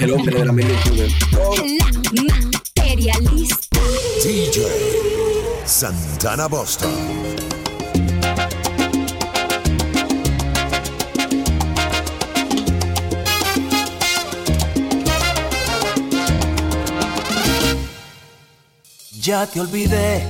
El 0.00 0.12
hombre 0.12 0.38
de 0.38 0.44
la 0.44 0.52
viradera 0.52 0.90
de 0.90 1.71
Santana 5.82 6.46
Boston. 6.46 6.92
Ya 19.20 19.44
te 19.48 19.60
olvidé. 19.60 20.24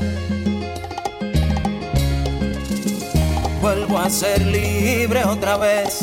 Vuelvo 3.61 3.99
a 3.99 4.09
ser 4.09 4.41
libre 4.47 5.23
otra 5.27 5.59
vez. 5.59 5.99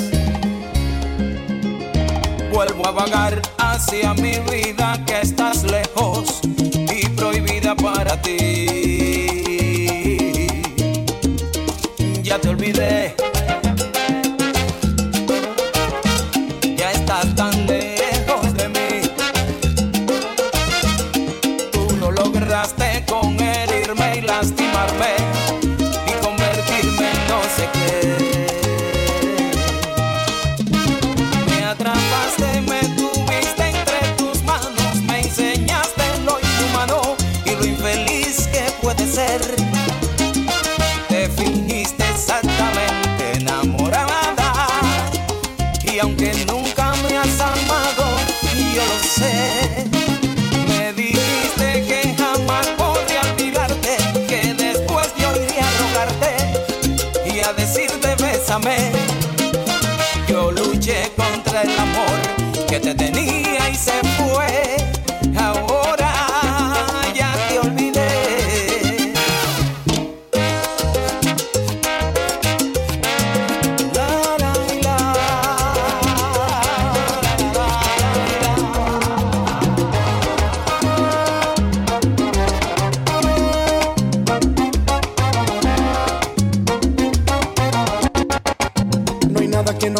Vuelvo 2.53 2.85
a 2.85 2.91
vagar 2.91 3.41
hacia 3.57 4.13
mi 4.13 4.37
vida 4.51 5.03
que 5.07 5.21
estás 5.21 5.63
lejos 5.63 6.41
y 6.43 7.09
prohibida 7.09 7.73
para 7.75 8.21
ti. 8.21 8.68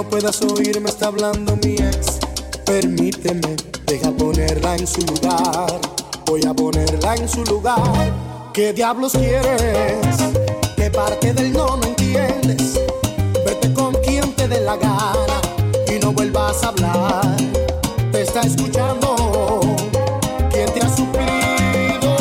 no 0.01 0.09
puedas 0.09 0.41
oír, 0.43 0.79
me 0.79 0.89
está 0.89 1.07
hablando 1.07 1.57
mi 1.57 1.73
ex. 1.73 2.19
Permíteme, 2.65 3.57
deja 3.85 4.11
ponerla 4.11 4.77
en 4.77 4.87
su 4.87 5.01
lugar. 5.01 5.81
Voy 6.25 6.41
a 6.45 6.53
ponerla 6.53 7.15
en 7.15 7.27
su 7.27 7.43
lugar. 7.43 8.13
¿Qué 8.53 8.71
diablos 8.71 9.11
quieres? 9.11 10.15
¿Qué 10.77 10.89
parte 10.89 11.33
del 11.33 11.51
no 11.51 11.75
no 11.75 11.83
entiendes? 11.83 12.79
Vete 13.45 13.73
con 13.73 13.93
quien 13.95 14.33
te 14.35 14.47
dé 14.47 14.61
la 14.61 14.77
gana 14.77 15.41
y 15.93 15.99
no 15.99 16.13
vuelvas 16.13 16.63
a 16.63 16.69
hablar. 16.69 17.35
Te 18.13 18.21
está 18.21 18.39
escuchando 18.39 19.59
quien 20.49 20.73
te 20.73 20.79
ha 20.79 20.95
sufrido 20.95 22.15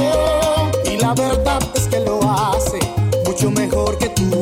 y 0.84 0.96
la 0.96 1.14
verdad 1.14 1.62
es 1.76 1.86
que 1.86 2.00
lo 2.00 2.18
hace 2.28 2.80
mucho 3.24 3.52
mejor 3.52 3.96
que 3.98 4.08
tú. 4.08 4.37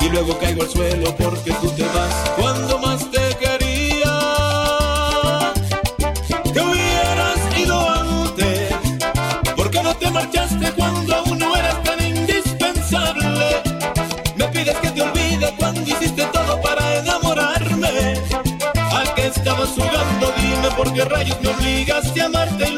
y 0.00 0.08
luego 0.08 0.38
caigo 0.38 0.62
al 0.62 0.70
suelo 0.70 1.14
porque 1.16 1.52
tú 1.60 1.68
te 1.70 1.84
vas 1.84 2.14
cuando 2.36 2.78
más 2.78 3.10
te 3.10 3.36
quería. 3.36 4.14
Que 6.52 6.60
hubieras 6.60 7.58
ido 7.58 7.76
antes, 7.88 8.74
porque 9.56 9.82
no 9.82 9.94
te 9.94 10.10
marchaste 10.10 10.72
cuando 10.72 11.14
aún 11.16 11.38
no 11.38 11.56
eras 11.56 11.82
tan 11.82 12.04
indispensable. 12.04 13.62
Me 14.36 14.46
pides 14.48 14.76
que 14.78 14.90
te 14.90 15.02
olvide 15.02 15.54
cuando 15.58 15.82
hiciste 15.82 16.24
todo 16.32 16.60
para 16.60 16.96
enamorarme. 16.98 18.14
¿A 18.74 19.14
qué 19.14 19.26
estabas 19.26 19.70
jugando? 19.70 20.32
Dime 20.36 20.70
por 20.76 20.92
qué 20.92 21.04
rayos 21.04 21.40
me 21.42 21.48
obligaste 21.48 22.22
a 22.22 22.26
amarte 22.26 22.69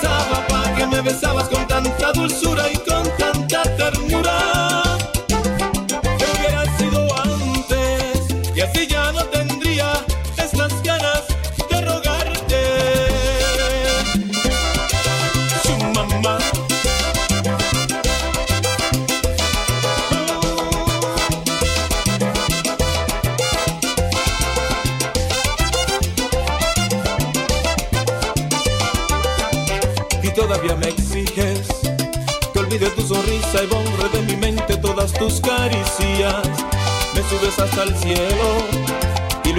besaba, 0.00 0.46
pa' 0.46 0.74
que 0.74 0.86
me 0.86 1.00
besabas 1.00 1.48
con 1.48 1.66
tanta 1.66 2.12
dulzura 2.12 2.70
y 2.70 2.76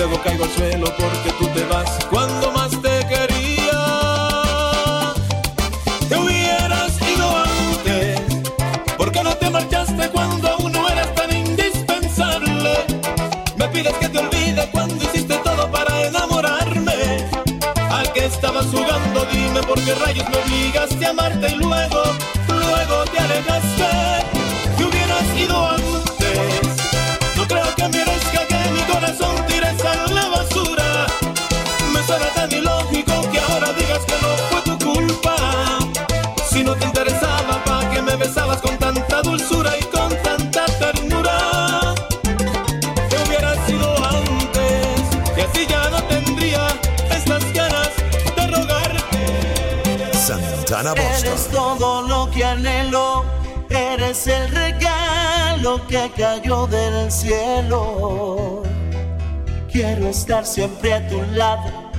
luego 0.09 0.23
caigo 0.23 0.43
al 0.43 0.49
suelo 0.51 0.85
porque 0.97 1.31
tú 1.39 1.48
siempre 60.45 60.93
a 60.93 61.07
tu 61.07 61.21
lado, 61.33 61.91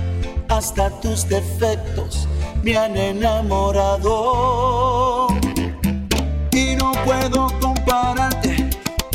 hasta 0.49 0.91
tus 1.01 1.28
defectos 1.28 2.28
me 2.62 2.76
han 2.76 2.97
enamorado. 2.97 4.09
Y 6.53 6.76
no 6.76 6.93
puedo 7.05 7.49
compararte, 7.61 8.70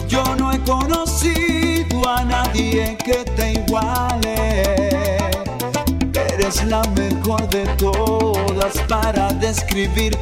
yo 0.08 0.24
no 0.36 0.52
he 0.52 0.60
conocido 0.60 2.08
a 2.08 2.24
nadie 2.24 2.96
que 3.04 3.24
te 3.36 3.54
iguale. 3.54 5.16
Eres 6.34 6.64
la 6.66 6.84
mejor 6.96 7.50
de 7.50 7.66
todas 7.78 8.78
para 8.88 9.30
describir 9.34 10.18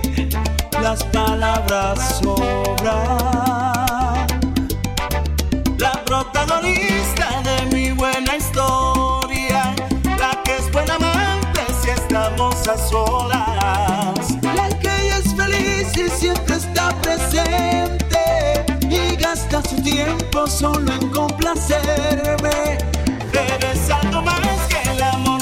las 0.82 1.04
palabras 1.06 2.20
sobran. 2.22 4.28
La 5.78 5.92
protagonista. 6.06 6.93
las. 12.76 14.32
La 14.42 14.70
que 14.80 15.10
es 15.10 15.36
feliz 15.36 15.96
y 15.96 16.10
siempre 16.10 16.56
está 16.56 16.90
presente 17.02 18.66
y 18.90 19.16
gasta 19.16 19.62
su 19.62 19.82
tiempo 19.82 20.48
solo 20.48 20.92
en 20.92 21.10
complacerme. 21.10 22.78
Regresando 23.32 24.22
más 24.22 24.68
que 24.70 24.92
el 24.92 25.04
amor. 25.04 25.33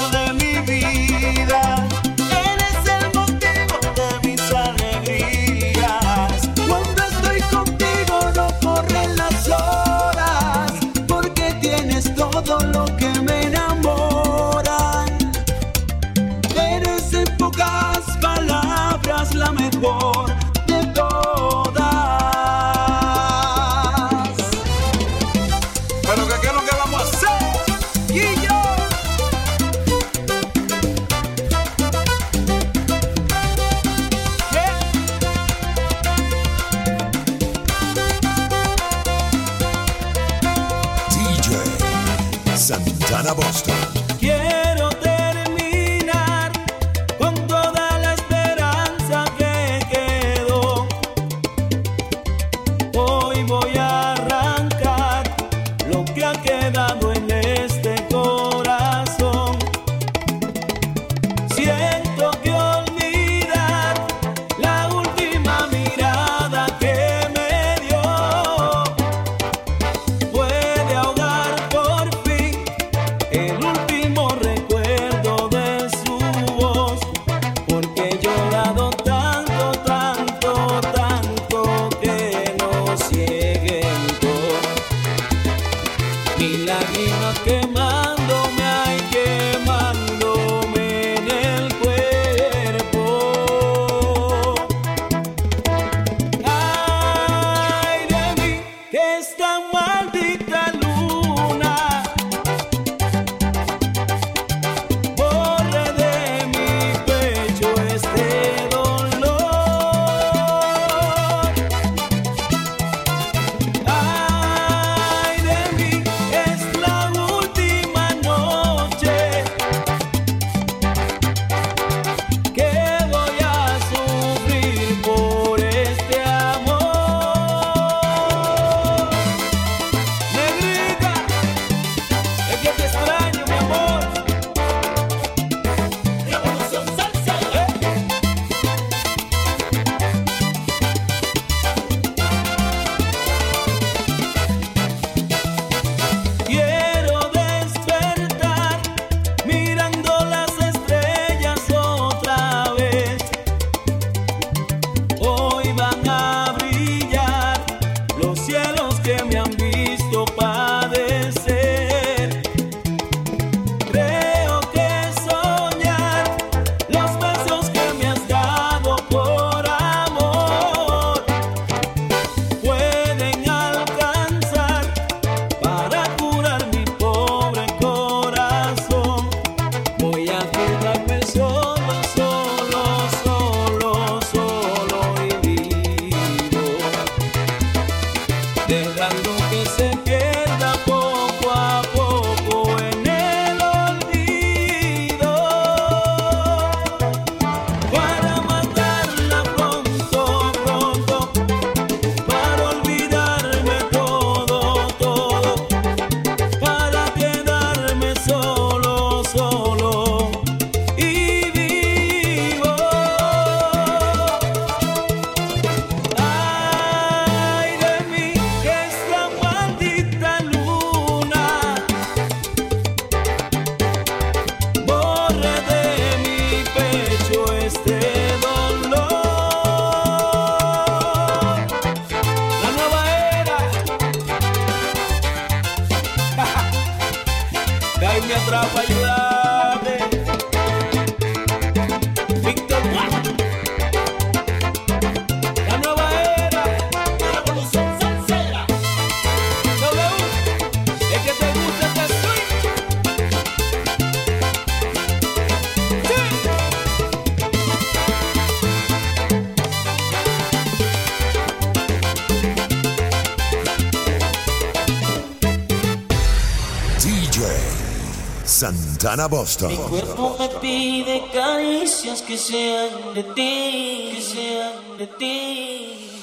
Santana 268.62 269.26
Boston. 269.26 269.72
Mi 269.72 269.76
cuerpo 269.76 270.36
me 270.38 270.48
pide 270.60 271.24
caricias 271.32 272.22
que 272.22 272.38
sean 272.38 273.12
de 273.12 273.24
ti, 273.34 274.12
que 274.14 274.22
sean 274.22 274.98
de 274.98 275.06
ti. 275.18 276.22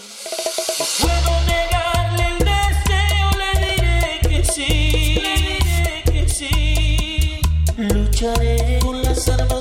Puedo 1.01 1.31
negarle 1.47 2.23
el 2.31 2.39
deseo, 2.39 3.29
le 3.41 3.51
diré 3.65 4.19
que 4.29 4.39
sí, 4.53 5.19
le 5.21 5.33
diré 5.49 6.03
que 6.05 6.29
sí. 6.29 7.41
Lucharé 7.75 8.79
con 8.85 9.03
las 9.03 9.27
armas. 9.27 9.58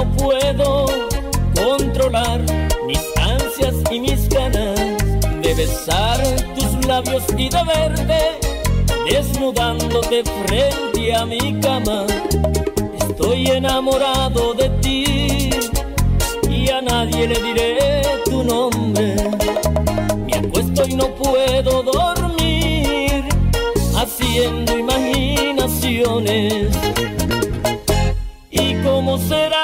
no 0.00 0.10
puedo 0.12 0.86
controlar 1.54 2.40
mis 2.86 3.00
ansias 3.18 3.74
y 3.90 4.00
mis 4.00 4.28
ganas 4.30 4.80
de 5.42 5.54
besar 5.54 6.18
tus 6.54 6.86
labios 6.86 7.24
y 7.36 7.50
de 7.50 7.62
verte 7.64 8.38
desnudándote 9.10 10.24
frente 10.46 11.14
a 11.14 11.26
mi 11.26 11.60
cama. 11.60 12.06
Estoy 12.98 13.48
enamorado 13.48 14.54
de 14.54 14.70
ti 14.80 15.50
y 16.48 16.70
a 16.70 16.80
nadie 16.80 17.28
le 17.28 17.42
diré 17.42 18.00
tu 18.24 18.42
nombre. 18.42 19.14
Me 20.26 20.34
acuesto 20.34 20.88
y 20.88 20.94
no 20.94 21.08
puedo 21.14 21.82
dormir 21.82 23.24
haciendo 23.94 24.78
imaginaciones. 24.78 26.68
¿Y 28.50 28.74
cómo 28.82 29.18
será? 29.18 29.59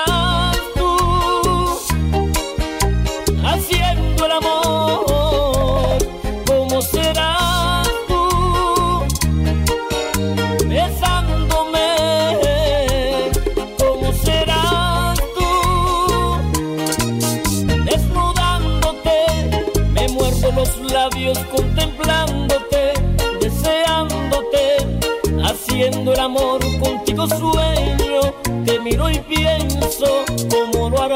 sueño, 27.29 28.35
te 28.65 28.79
miro 28.81 29.11
y 29.11 29.19
pienso 29.21 30.25
cómo 30.51 30.91
lo 30.91 31.03
hará. 31.03 31.16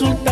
resulta 0.00 0.29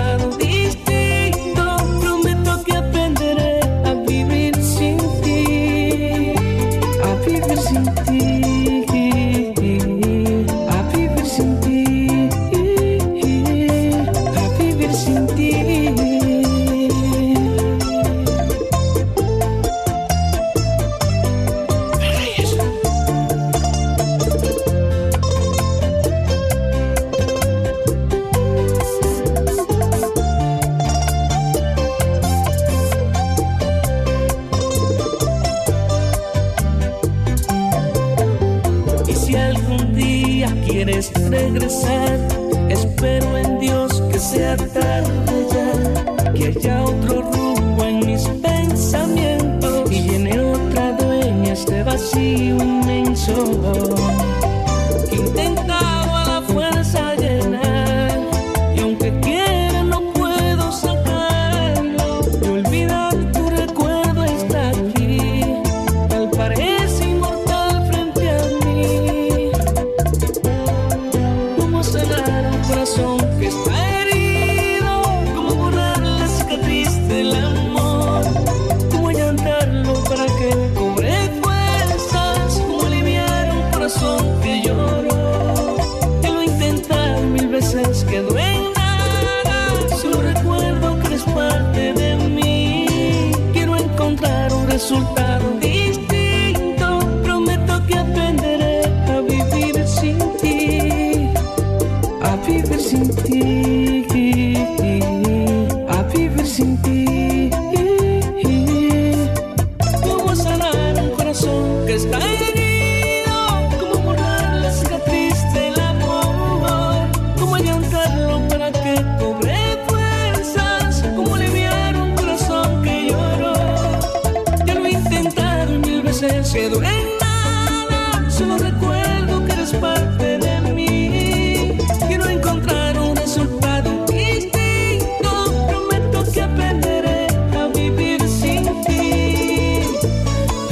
en 126.76 127.18
nada, 127.18 128.30
solo 128.30 128.58
recuerdo 128.58 129.44
que 129.46 129.52
eres 129.52 129.72
parte 129.72 130.38
de 130.38 130.60
mí. 130.72 131.78
Quiero 132.06 132.28
encontrar 132.28 132.98
un 132.98 133.16
resultado 133.16 134.04
distinto, 134.06 135.66
prometo 135.68 136.30
que 136.30 136.42
aprenderé 136.42 137.26
a 137.58 137.68
vivir 137.68 138.20
sin 138.28 138.64
ti, 138.84 139.82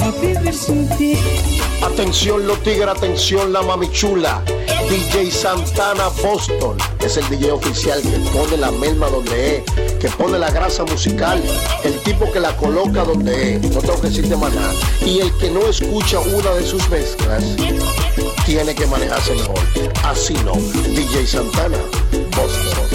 a 0.01 0.11
vivir 0.21 0.53
sin 0.53 0.87
ti. 0.97 1.17
Atención 1.83 2.45
los 2.45 2.61
tigres, 2.61 2.89
atención 2.89 3.51
la 3.51 3.63
mamichula. 3.63 4.43
DJ 4.89 5.31
Santana 5.31 6.07
Boston 6.23 6.77
es 7.03 7.17
el 7.17 7.27
DJ 7.29 7.51
oficial 7.51 8.01
que 8.01 8.17
pone 8.31 8.55
la 8.55 8.71
melma 8.71 9.09
donde 9.09 9.57
es, 9.57 9.63
que 9.99 10.07
pone 10.09 10.37
la 10.37 10.49
grasa 10.51 10.85
musical, 10.85 11.43
el 11.83 11.96
tipo 12.07 12.31
que 12.31 12.39
la 12.39 12.55
coloca 12.55 13.03
donde 13.03 13.55
es, 13.55 13.61
no 13.69 13.81
tengo 13.81 13.99
que 13.99 14.07
decirte 14.07 14.37
más 14.37 14.53
nada. 14.53 14.73
Y 15.05 15.19
el 15.19 15.37
que 15.37 15.51
no 15.51 15.67
escucha 15.67 16.19
una 16.21 16.51
de 16.51 16.65
sus 16.65 16.87
mezclas, 16.89 17.43
tiene 18.45 18.73
que 18.73 18.87
manejarse 18.87 19.35
mejor. 19.35 19.59
Así 20.03 20.33
no, 20.45 20.53
DJ 20.53 21.27
Santana, 21.27 21.77
Boston. 22.31 22.87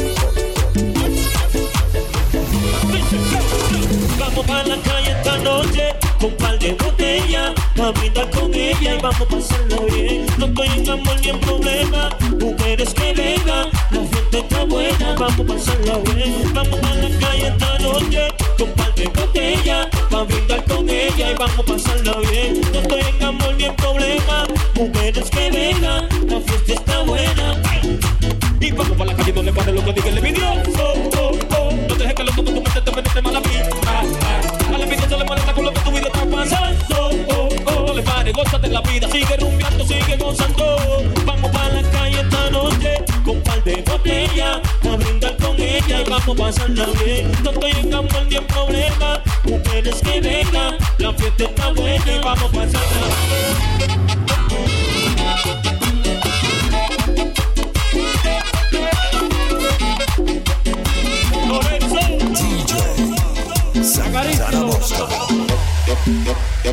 Vamos 4.19 4.47
para 4.47 4.65
la 4.65 4.77
calle 4.81 5.11
esta 5.11 5.37
noche 5.39 5.95
con 6.19 6.31
par 6.39 6.59
de 6.59 6.73
botella, 6.73 7.55
a 7.83 7.91
brindar 7.91 8.31
con 8.31 8.55
ella 8.55 8.95
y 8.95 9.03
vamos 9.03 9.21
a 9.21 9.25
pasarlo 9.27 9.83
bien. 9.93 10.27
No 10.39 10.47
estoy 10.47 10.69
en 10.69 10.89
amor 10.89 11.21
ni 11.21 11.29
en 11.29 11.41
problema, 11.41 12.09
mujeres 12.41 12.95
que 12.95 13.13
vengan, 13.13 13.69
la 13.91 14.01
gente 14.01 14.39
está 14.39 14.65
buena, 14.65 15.15
vamos 15.19 15.41
a 15.41 15.55
pasarlo 15.55 16.01
bien. 16.15 16.51
Vamos 16.55 16.81
para 16.81 16.95
la 16.95 17.19
calle 17.19 17.49
esta 17.49 17.79
noche 17.79 18.42
con 18.63 18.71
par 18.75 18.95
de 18.95 19.09
botellas, 19.09 19.89
pa' 20.09 20.23
brindar 20.23 20.65
con 20.65 20.89
ella 20.89 21.31
y 21.33 21.35
vamos 21.35 21.59
a 21.59 21.63
pasarla 21.63 22.17
bien. 22.31 22.61
No 22.73 22.81
tenga 22.83 23.27
amor 23.27 23.55
ni 23.57 23.65
en 23.65 23.75
problema, 23.75 24.47
mujeres 24.75 25.31
que 25.31 25.51
vengan, 25.51 26.09
la 26.29 26.41
fiesta 26.41 26.73
está 26.73 27.03
buena. 27.03 27.61
Y 28.61 28.71
vamos 28.71 28.97
para 28.97 29.11
la 29.11 29.17
calle, 29.17 29.33
no 29.33 29.43
le 29.43 29.53
pare 29.53 29.73
lo 29.73 29.85
que 29.85 29.93
diga 29.95 30.09
el 30.11 30.21
video. 30.21 30.63
Oh, 30.79 31.11
oh, 31.19 31.39
oh. 31.59 31.73
No 31.89 31.95
dejes 31.97 32.15
que 32.15 32.23
los 32.23 32.39
ojos 32.39 32.55
tu 32.55 32.63
mente 32.63 32.81
te 32.81 32.93
penetren 32.93 33.25
mala 33.25 33.41
vida. 33.41 33.69
A 34.75 34.79
la 34.79 34.87
vida 34.87 35.09
se 35.09 35.17
le 35.17 35.25
molesta 35.25 35.53
con 35.53 35.65
lo 35.65 35.73
que 35.73 35.81
tu 35.81 35.91
vida 35.91 36.07
está 36.07 36.25
pasando. 36.25 36.97
Oh, 36.97 37.11
oh, 37.35 37.49
oh. 37.67 37.87
No 37.89 37.95
le 37.95 38.03
pare, 38.03 38.33
gózate 38.33 38.69
la 38.69 38.81
vida, 38.83 39.09
sigue 39.11 39.37
rumbeando, 39.39 39.85
sigue 39.85 40.17
gozando. 40.19 41.02
Ella 45.87 46.01
y 46.01 46.11
vamos 46.11 46.29
a 46.29 46.43
pasarla 46.43 46.87
bien. 47.05 47.33
En 47.63 47.95
amor 47.95 48.27
ni 48.29 48.37
en 48.37 48.47
problema. 48.47 49.23
Mujeres 49.45 50.01
que 50.03 50.21
vengan, 50.21 50.77
la 50.99 51.13
fiesta 51.15 51.45
está 51.45 51.73
buena 51.73 52.13
y 52.13 52.19
vamos 52.19 52.45
a 52.45 52.49
pasarla 52.49 53.07
bien. 53.27 53.83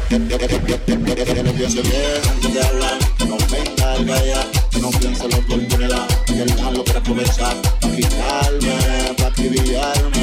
Que 0.10 1.44
no 1.44 1.52
piense 1.54 1.82
bien 1.82 2.22
antes 2.30 2.54
de 2.54 2.64
hablar, 2.64 2.98
no 3.28 3.38
ya, 4.26 4.48
que 4.72 4.80
no 4.80 4.90
piense 4.90 5.28
la 5.28 5.38
oportunidad, 5.38 6.08
que 6.26 6.42
el 6.42 6.62
mal 6.62 6.74
lo 6.74 6.84
quiere 6.84 7.00
aprovechar, 7.00 7.56
para 7.80 7.96
quitarme, 7.96 8.99
para 9.72 9.92
acribillarme, 9.92 10.19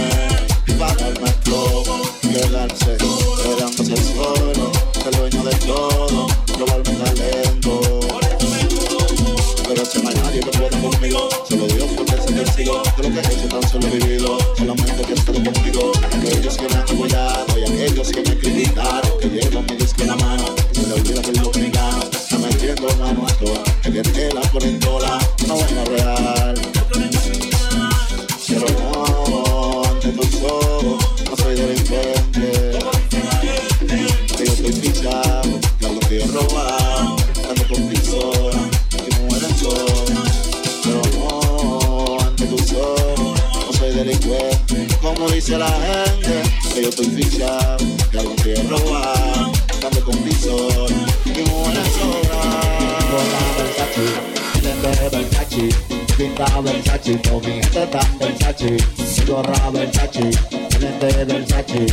yo 46.87 46.91
estoy 46.91 47.07
fichado, 47.07 47.77
que 48.13 48.19
algo 48.19 48.37
que 48.37 48.53
he 48.53 48.63
robado, 48.63 49.53
ando 49.85 50.05
con 50.05 50.17
pistola, 50.19 50.87
y 51.25 51.51
mueren 51.51 51.83
Versace, 53.59 55.09
Versace, 55.11 55.69
pinta 56.17 56.61
Versace, 56.61 57.21
con 57.29 57.41
mi 57.41 57.61
gente 57.61 57.83
está 57.83 58.01
Versace, 58.21 58.77
gorra 59.27 59.71
Versace, 59.71 60.31
lente 60.79 61.25
Versace, 61.25 61.87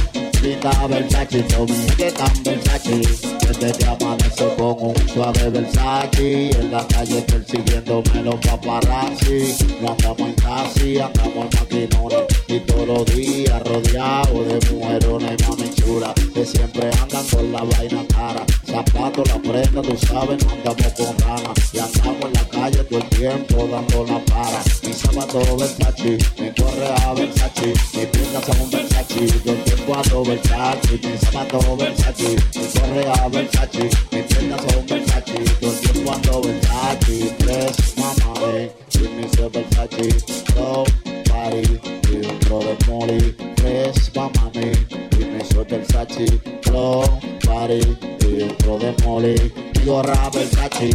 pinta 0.44 0.88
Versace, 0.88 1.38
mi 1.44 1.74
gente 1.74 2.08
está 2.08 2.26
Versace, 2.44 3.02
desde 3.48 3.72
que 3.78 3.86
amanecer 3.86 4.56
con 4.58 4.76
un 4.80 4.96
suave 5.08 5.50
Versace, 5.50 6.50
en 6.52 6.72
la 6.72 6.86
calle 6.88 7.22
persiguiéndome 7.22 8.24
los 8.24 8.36
paparazzi, 8.36 9.56
no 9.82 9.92
andamos 9.92 10.20
en 10.20 10.36
taxi, 10.36 11.00
andamos 11.00 11.46
en 11.46 11.60
maquinones, 11.60 12.24
y 12.48 12.60
todos 12.60 12.88
los 12.88 13.06
días 13.06 13.64
rodeado 13.64 14.44
de 14.44 14.72
mujerones 14.72 15.50
mami 15.50 15.70
chula, 15.76 16.14
que 16.34 16.46
siempre 16.46 16.92
andan 17.02 17.26
con 17.28 17.52
la 17.52 17.64
vaina 17.64 18.06
cara, 18.10 18.46
zapatos, 18.74 19.28
la 19.30 19.40
prenda, 19.40 19.82
tú 19.84 19.96
sabes, 19.98 20.44
no 20.44 20.52
andamos 20.52 20.94
con 20.94 21.18
ganas, 21.18 21.74
y 21.74 21.80
andamos 21.80 22.26
en 22.26 22.34
la 22.34 22.50
calle 22.50 22.84
todo 22.86 23.00
el 23.00 23.10
tiempo 23.10 23.68
dando 23.68 24.06
la 24.06 24.20
para. 24.26 24.64
Mi 24.84 24.94
zapato 24.94 25.58
Versace, 25.58 26.18
mi 26.40 26.50
correa 26.56 27.14
Versace, 27.14 27.74
mi 27.94 28.06
piernas 28.08 28.46
son 28.46 28.62
un 28.62 28.70
Versace, 28.72 29.28
todo 29.44 29.54
el 29.54 29.64
tiempo 29.64 29.96
ando 29.96 30.24
Versace, 30.24 31.00
mi 31.04 31.18
zapato 31.18 31.78
Versace, 31.78 32.36
mi 32.56 32.80
correa 32.80 33.28
Versace, 33.30 33.90
mi 34.12 34.22
piernas 34.24 34.62
son 34.62 34.86
Versace, 34.88 35.34
todo 35.60 35.72
el 35.72 35.80
tiempo 35.80 36.14
ando 36.14 36.42
Versace, 36.42 37.36
tres 37.38 37.98
mamá, 37.98 38.34
eh, 38.54 38.72
y 38.96 39.00
mi 39.00 39.30
soy 39.36 39.50
Versace, 39.50 40.08
no 40.56 40.84
party, 41.30 41.80
y 42.10 42.26
un 42.26 42.40
tro 42.40 42.60
de 42.60 42.78
molly, 42.88 43.53
tres 43.64 44.12
mamá, 44.14 44.52
eh, 44.56 44.74
y 45.20 45.26
mi 45.26 45.46
soy 45.46 45.66
Versace, 45.70 46.26
no 46.72 47.02
party, 47.46 47.80
y 48.22 48.44
un 48.44 48.58
tro 48.58 48.78
de 48.78 48.94
molly, 49.04 49.36
mi 49.74 49.86
gorra 49.86 50.30
Versace, 50.34 50.90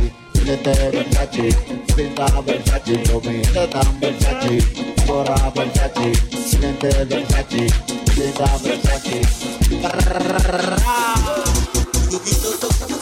lente 0.45 0.73
Versace, 0.93 1.49
pinta 1.97 2.27
Versace, 2.43 3.03
lo 3.11 3.21
mi 3.23 3.41
teta 3.41 3.81
Versace, 4.01 4.59
gorra 5.07 5.53
Versace, 5.55 6.13
lente 6.61 7.05
Versace, 7.05 7.67
pinta 8.15 8.59
Versace. 8.63 9.21
Luquito 12.11 12.51
toca 12.61 12.98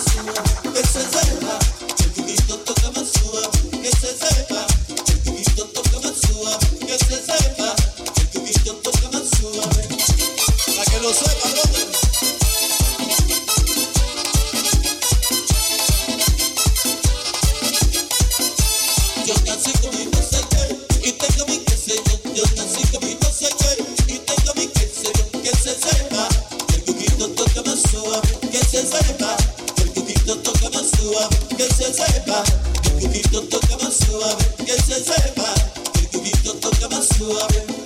suave, 27.96 28.28
que 28.50 28.58
se 28.58 28.82
sepa. 28.86 29.36
El 29.78 29.92
cuquito 29.92 30.36
toca 30.38 30.70
más 30.70 30.90
suave, 30.90 31.36
que 31.56 31.64
se 31.64 31.92
sepa. 31.92 32.42
El 32.84 32.92
cuquito 33.00 33.42
toca 33.42 33.76
más 33.82 33.94
suave, 33.94 34.44
que 34.64 34.72
se 34.72 35.04
sepa. 35.04 35.54
El 35.98 36.08
cuquito 36.08 36.52
toca 36.54 36.88
más 36.88 37.06
suave. 37.16 37.85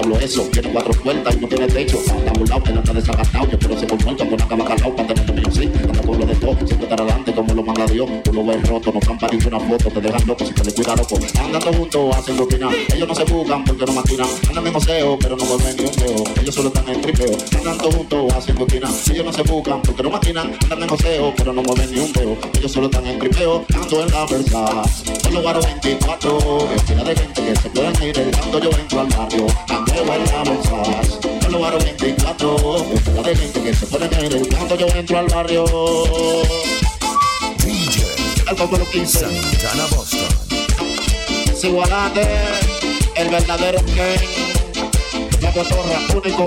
Diablo 0.00 0.16
es 0.18 0.32
eso? 0.32 0.42
Tiene 0.52 0.72
cuatro 0.72 0.92
puertas 1.02 1.36
y 1.36 1.40
no 1.40 1.48
tiene 1.48 1.66
techo. 1.66 1.98
Está 1.98 2.32
burlado, 2.32 2.62
él 2.66 2.78
anda 2.78 2.92
desagastado. 2.92 3.50
Yo 3.50 3.58
quiero 3.58 3.78
ser 3.78 3.88
por 3.88 4.04
muerto 4.04 4.24
con 4.24 4.34
una 4.34 4.48
cama 4.48 4.64
calado 4.64 4.96
para 4.96 5.14
tener 5.14 5.34
mío, 5.34 5.50
sí. 5.50 5.70
Anda 5.82 6.02
con 6.02 6.18
lo 6.18 6.26
de 6.26 6.34
todo, 6.36 6.54
siempre 6.54 6.82
estar 6.82 7.00
adelante 7.00 7.34
como 7.34 7.54
lo 7.54 7.62
manda 7.62 7.86
Dios. 7.86 8.08
Tú 8.24 8.32
lo 8.32 8.44
ves 8.44 8.68
roto, 8.68 8.92
no 8.92 9.00
campa 9.00 9.28
ninguna 9.28 9.60
foto, 9.60 9.90
te 9.90 10.00
dejan 10.00 10.26
loco 10.26 10.46
si 10.46 10.52
te 10.52 10.64
le 10.64 10.72
cuida 10.72 10.96
loco. 10.96 11.18
Andando 11.42 11.72
juntos, 11.72 12.16
haciendo 12.16 12.46
fina. 12.46 12.70
Ellos 12.94 13.08
no 13.08 13.14
se 13.14 13.24
buscan 13.24 13.64
porque 13.64 13.86
no 13.86 13.92
maquinan. 13.92 14.28
Andan 14.48 14.66
en 14.66 14.72
joseo, 14.72 15.18
pero 15.20 15.36
no 15.36 15.44
mueven 15.44 15.76
ni 15.76 15.84
un 15.84 15.92
dedo. 15.92 16.24
Ellos 16.40 16.54
solo 16.54 16.68
están 16.68 16.88
en 16.88 17.00
tripeo. 17.00 17.36
Andando 17.58 17.90
juntos, 17.92 18.32
haciendo 18.34 18.66
fina. 18.66 18.88
Ellos 19.10 19.24
no 19.26 19.32
se 19.32 19.42
buscan 19.42 19.82
porque 19.82 20.02
no 20.02 20.10
maquinan. 20.10 20.52
Andan 20.62 20.82
en 20.82 20.88
joseo, 20.88 21.34
pero 21.36 21.52
no 21.52 21.62
mueven 21.62 21.92
ni 21.92 22.00
un 22.00 22.12
dedo. 22.12 22.36
Ellos 22.58 22.72
solo 22.72 22.86
están 22.86 23.06
en 23.06 23.18
tripeo. 23.18 23.64
Ando 23.74 24.02
en 24.02 24.10
la 24.10 24.26
Versace. 24.26 25.12
Con 25.22 25.34
los 25.34 25.44
baros 25.44 25.66
24, 25.66 26.68
fila 26.86 27.04
de 27.04 27.16
gente 27.16 27.42
que 27.42 27.56
se 27.56 27.70
pueden 27.70 28.02
ir 28.02 28.30
cuando 28.38 28.58
yo 28.60 28.70
entro 28.78 29.00
al 29.00 29.06
barrio. 29.08 29.46
La. 29.94 31.20
Con 31.40 31.52
los 31.52 31.60
baros 31.60 31.84
24, 31.84 32.58
fila 33.04 33.22
de 33.22 33.36
gente 33.36 33.62
que 33.62 33.74
se 33.74 33.86
pueden 33.86 34.24
ir 34.24 34.48
cuando 34.56 34.76
yo 34.76 34.86
entro 34.88 35.18
al 35.18 35.26
barrio. 35.26 35.64
Combo 38.60 38.76
lo 38.76 38.90
quise. 38.90 39.20
Santana 39.20 39.86
Boston. 39.90 40.28
El 43.14 43.28
verdadero 43.30 43.78
Ken. 43.86 44.20
La 45.40 45.52
cotorra, 45.52 45.98
único. 46.14 46.46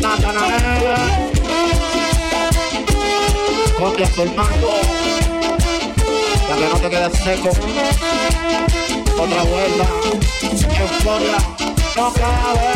Natanael. 0.00 0.94
Copia. 3.78 4.08
Para 6.48 6.58
que 6.58 6.66
no 6.72 6.76
te 6.80 6.90
quedes 6.90 7.18
seco. 7.22 7.50
Otra 9.16 9.42
vuelta. 9.44 9.86
Euforia. 10.80 11.63
No 11.96 12.12
cabe. 12.12 12.72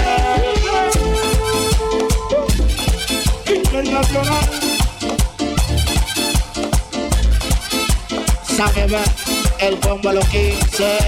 Internacional. 3.53 4.49
Ver 8.87 9.01
el 9.59 9.79
combo 9.81 10.13
lo 10.13 10.21
quise. 10.21 10.99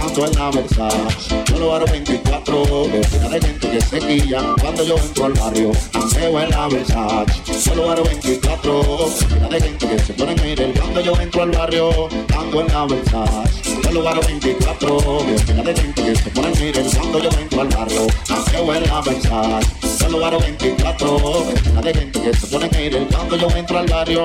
Ando 0.00 0.26
en 0.26 0.38
la 0.38 0.50
Versace, 0.50 1.42
yo 1.46 1.58
lo 1.58 1.74
hago 1.74 1.86
24 1.86 2.64
De 2.88 3.02
fila 3.04 3.28
de 3.28 3.40
gente 3.40 3.70
que 3.70 3.80
se 3.80 3.98
quilla 3.98 4.42
cuando 4.60 4.84
yo 4.84 4.96
entro 4.98 5.24
al 5.26 5.32
barrio 5.32 5.72
Ando 5.94 6.40
en 6.40 6.50
la 6.50 6.68
Versace, 6.68 7.60
yo 7.64 7.74
lo 7.74 7.90
hago 7.90 8.04
24 8.04 8.82
De 8.82 9.26
fila 9.26 9.48
de 9.48 9.60
gente 9.60 9.88
que 9.88 9.98
se 9.98 10.12
pone 10.14 10.32
a 10.32 10.44
mirar 10.44 10.72
cuando 10.78 11.00
yo 11.00 11.20
entro 11.20 11.42
al 11.42 11.50
barrio 11.50 12.08
Ando 12.52 12.96
en 12.96 13.12
la 13.12 13.90
lo 13.92 14.06
hago 14.06 14.20
24 14.20 15.24
De 15.26 15.38
fila 15.38 15.62
de 15.62 15.74
gente 15.74 16.02
que 16.04 16.14
se 16.14 16.30
pone 16.30 16.48
a 16.48 16.60
mirar 16.60 16.84
cuando 16.98 17.18
yo 17.18 17.30
entro 17.40 17.60
al 17.62 17.68
barrio. 17.68 18.06
Ando 18.28 18.74
en 18.74 18.90
la 18.90 19.60
yo 19.98 20.08
lo 20.10 20.26
hago 20.26 20.38
24 20.38 21.44
De 21.46 21.56
fila 21.56 21.80
de 21.80 21.94
gente 21.94 22.20
que 22.20 22.34
se 22.34 22.46
pone 22.48 22.66
a 22.66 22.78
mirar 22.78 23.06
cuando 23.08 23.36
yo 23.36 23.48
entro 23.56 23.78
al 23.78 23.86
barrio. 23.86 24.24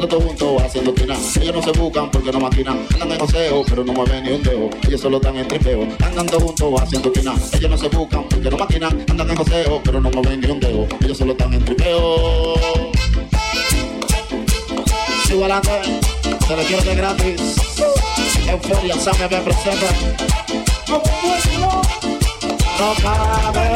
Todos 0.00 0.24
juntos 0.24 0.62
haciendo 0.62 0.94
tina 0.94 1.14
Ellos 1.42 1.54
no 1.56 1.62
se 1.62 1.78
buscan 1.78 2.10
porque 2.10 2.32
no 2.32 2.40
maquinan. 2.40 2.86
Andan 2.94 3.12
en 3.12 3.18
joseo 3.18 3.64
pero 3.68 3.84
no 3.84 3.92
mueven 3.92 4.24
ni 4.24 4.30
un 4.32 4.42
dedo. 4.42 4.70
Ellos 4.86 5.00
solo 5.02 5.18
están 5.18 5.36
en 5.36 5.46
tripeo. 5.46 5.82
Andan 6.06 6.26
todos 6.26 6.44
juntos 6.44 6.80
haciendo 6.80 7.12
tina 7.12 7.34
Ellos 7.52 7.70
no 7.70 7.76
se 7.76 7.88
buscan 7.88 8.24
porque 8.30 8.50
no 8.50 8.56
maquinan. 8.56 9.04
Andan 9.10 9.28
en 9.28 9.36
joseo 9.36 9.82
pero 9.84 10.00
no 10.00 10.10
mueven 10.10 10.40
ni 10.40 10.50
un 10.50 10.58
dedo. 10.58 10.86
Ellos 11.02 11.18
solo 11.18 11.32
están 11.32 11.52
en 11.52 11.62
tripeo 11.66 12.54
Se 16.48 16.56
le 16.56 16.64
quiere 16.64 16.82
de 16.82 16.94
gratis. 16.94 17.40
Euforia, 18.48 18.98
Sammy 18.98 19.28
me 19.30 19.40
presenta. 19.42 19.86
No 22.78 22.94
cabe. 23.02 23.66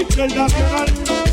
Internacional 0.00 1.25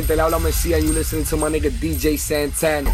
gente, 0.00 0.16
le 0.16 0.22
habla 0.22 0.38
Mesías 0.38 0.80
y 0.80 0.86
you 0.86 0.92
listen 0.92 1.24
to 1.24 1.36
my 1.36 1.50
nigga 1.50 1.68
DJ 1.68 2.16
Santana. 2.16 2.90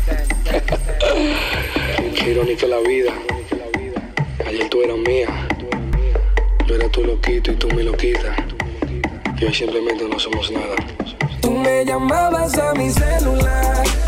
Qué 2.15 2.31
irónica 2.31 2.67
la 2.67 2.79
vida. 2.81 3.13
Ayer 4.45 4.69
tú 4.69 4.83
eras 4.83 4.99
mía. 4.99 5.49
Yo 6.67 6.75
era 6.75 6.89
tu 6.89 7.05
loquito 7.05 7.53
y 7.53 7.55
tú 7.57 7.69
mi 7.69 7.85
loquita. 7.85 8.35
Y 9.39 9.45
hoy 9.45 9.55
simplemente 9.55 10.09
no 10.09 10.19
somos 10.19 10.51
nada. 10.51 10.75
Tú 11.41 11.53
me 11.53 11.85
llamabas 11.85 12.59
a 12.59 12.75
mi 12.75 12.91
celular 12.91 14.06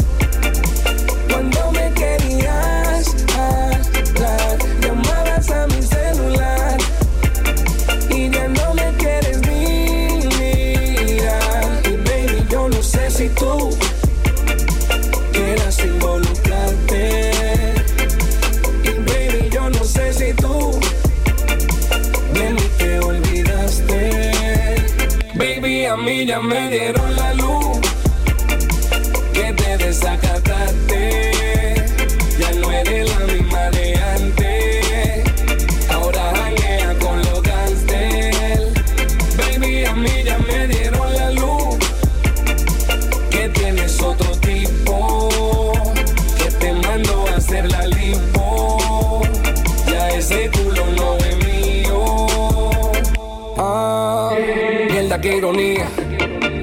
qué 55.20 55.36
ironía. 55.36 55.86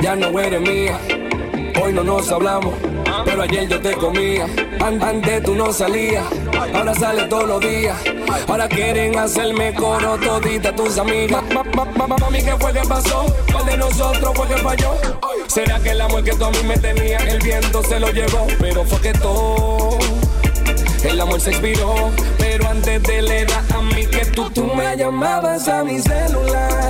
Ya 0.02 0.16
no 0.16 0.40
eres 0.40 0.62
mía. 0.62 1.00
Hoy 1.82 1.94
no 1.94 2.04
nos 2.04 2.32
hablamos, 2.32 2.74
pero 3.26 3.44
ayer 3.44 3.68
yo 3.68 3.80
te 3.82 3.94
comía. 3.94 4.46
An- 4.80 5.02
Antes 5.04 5.44
tú 5.44 5.56
no 5.56 5.72
salías, 5.74 6.24
ahora 6.74 6.94
sales 6.96 7.28
todos 7.30 7.48
los 7.48 7.60
días. 7.62 7.98
Ahora 8.48 8.68
quieren 8.68 9.18
hacerme 9.18 9.74
coro 9.74 10.18
todita 10.18 10.74
tus 10.76 10.98
amigas. 10.98 11.44
Ma- 11.54 11.64
ma- 11.76 11.86
ma- 11.86 12.08
ma- 12.08 12.18
Mami, 12.18 12.42
¿qué 12.44 12.56
fue 12.60 12.72
que 12.74 12.82
pasó? 12.88 13.26
¿Cuál 13.52 13.66
de 13.66 13.78
nosotros 13.78 14.32
fue 14.36 14.48
que 14.48 14.58
falló? 14.58 14.92
¿Será 15.48 15.80
que 15.80 15.92
el 15.92 16.02
amor 16.02 16.24
que 16.24 16.32
tú 16.34 16.46
a 16.46 16.52
mí 16.52 16.58
me 16.66 16.78
tenía, 16.78 17.18
el 17.18 17.40
viento 17.40 17.84
se 17.84 18.00
lo 18.00 18.10
llevó? 18.12 18.48
Pero 18.60 18.84
fue 18.86 19.00
que 19.02 19.14
todo 19.14 19.98
el 21.04 21.22
amor 21.22 21.40
se 21.40 21.52
expiró, 21.52 22.12
pero 22.38 22.68
antes 22.68 23.02
de 23.04 23.22
la 23.22 23.36
edad 23.38 23.64
a 23.76 23.82
mí 23.82 24.06
que 24.08 24.26
tú, 24.26 24.50
tú 24.50 24.66
me 24.66 24.96
llamabas 24.98 25.68
a 25.68 25.84
mi 25.84 26.00
celular 26.02 26.90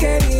cuando 0.00 0.39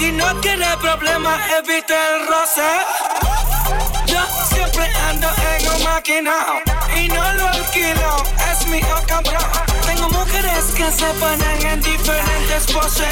Si 0.00 0.10
no 0.12 0.24
quiere 0.40 0.64
problemas, 0.80 1.38
evite 1.58 1.92
el 1.92 2.26
roce. 2.26 2.62
Yo 4.06 4.22
siempre 4.48 4.86
ando 5.10 5.28
en 5.28 5.68
un 5.68 5.84
maquinao 5.84 6.62
y 6.96 7.08
no 7.08 7.32
lo 7.34 7.48
alquilo, 7.48 8.24
es 8.50 8.66
mi 8.68 8.80
cabrón. 8.80 9.69
Tengo 10.00 10.18
mujeres 10.18 10.64
que 10.74 10.90
se 10.92 11.06
ponen 11.20 11.66
en 11.66 11.80
diferentes 11.82 12.72
poses 12.72 13.06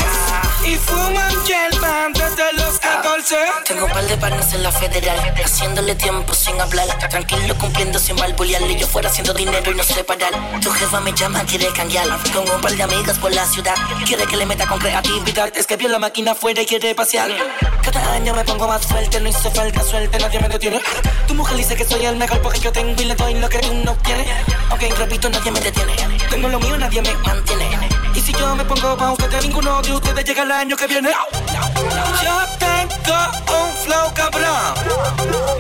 y 0.64 0.74
fuman 0.76 1.34
band 1.82 2.16
desde 2.16 2.52
los 2.54 2.78
14. 2.78 3.36
Tengo 3.66 3.84
un 3.84 3.92
par 3.92 4.04
de 4.06 4.16
panes 4.16 4.54
en 4.54 4.62
la 4.62 4.72
federal, 4.72 5.34
haciéndole 5.44 5.94
tiempo 5.96 6.32
sin 6.32 6.58
hablar. 6.58 6.86
Tranquilo 7.10 7.54
cumpliendo 7.58 7.98
sin 7.98 8.16
balbulearle. 8.16 8.74
Yo 8.78 8.86
fuera 8.86 9.10
haciendo 9.10 9.34
dinero 9.34 9.70
y 9.70 9.74
no 9.74 9.82
sé 9.84 10.02
parar. 10.02 10.32
Tu 10.62 10.70
jefa 10.70 11.00
me 11.00 11.12
llama, 11.12 11.44
quiere 11.44 11.66
cambiar. 11.74 12.06
Con 12.32 12.48
un 12.48 12.60
par 12.62 12.72
de 12.72 12.82
amigas 12.82 13.18
por 13.18 13.34
la 13.34 13.44
ciudad. 13.44 13.74
Quiere 14.06 14.24
que 14.24 14.38
le 14.38 14.46
meta 14.46 14.66
con 14.66 14.78
creatividad. 14.78 15.54
Es 15.54 15.66
que 15.66 15.76
vio 15.76 15.90
la 15.90 15.98
máquina 15.98 16.32
afuera 16.32 16.62
y 16.62 16.66
quiere 16.66 16.94
pasear. 16.94 17.30
Cada 17.82 18.12
año 18.12 18.34
me 18.34 18.44
pongo 18.44 18.66
más 18.66 18.86
fuerte, 18.86 19.20
no 19.20 19.28
hizo 19.28 19.50
falta 19.50 19.82
suerte, 19.82 20.18
nadie 20.18 20.40
me 20.40 20.48
detiene. 20.48 20.80
Tu 21.26 21.34
mujer 21.34 21.56
dice 21.56 21.76
que 21.76 21.84
soy 21.84 22.04
el 22.04 22.16
mejor 22.16 22.40
porque 22.40 22.60
yo 22.60 22.72
tengo 22.72 23.00
y 23.00 23.04
le 23.04 23.14
doy 23.14 23.34
lo 23.34 23.48
que 23.48 23.58
tú 23.58 23.74
no 23.74 23.94
quieres. 23.98 24.26
Aunque 24.70 24.90
repito, 24.94 25.28
nadie 25.28 25.50
me 25.50 25.60
detiene. 25.60 25.92
Tengo 26.30 26.48
lo 26.48 26.60
mío, 26.60 26.77
nadie 26.78 27.02
me 27.02 27.14
mantiene. 27.16 27.88
Y 28.14 28.20
si 28.20 28.32
yo 28.32 28.54
me 28.54 28.64
pongo 28.64 28.96
pa' 28.96 29.12
ustedes, 29.12 29.44
ninguno 29.44 29.82
de 29.82 29.92
ustedes 29.92 30.24
llega 30.24 30.42
el 30.42 30.52
año 30.52 30.76
que 30.76 30.86
viene. 30.86 31.10
Yo 32.22 32.36
tengo 32.58 33.18
un 33.58 33.72
flow 33.84 34.12
cabrón. 34.14 34.74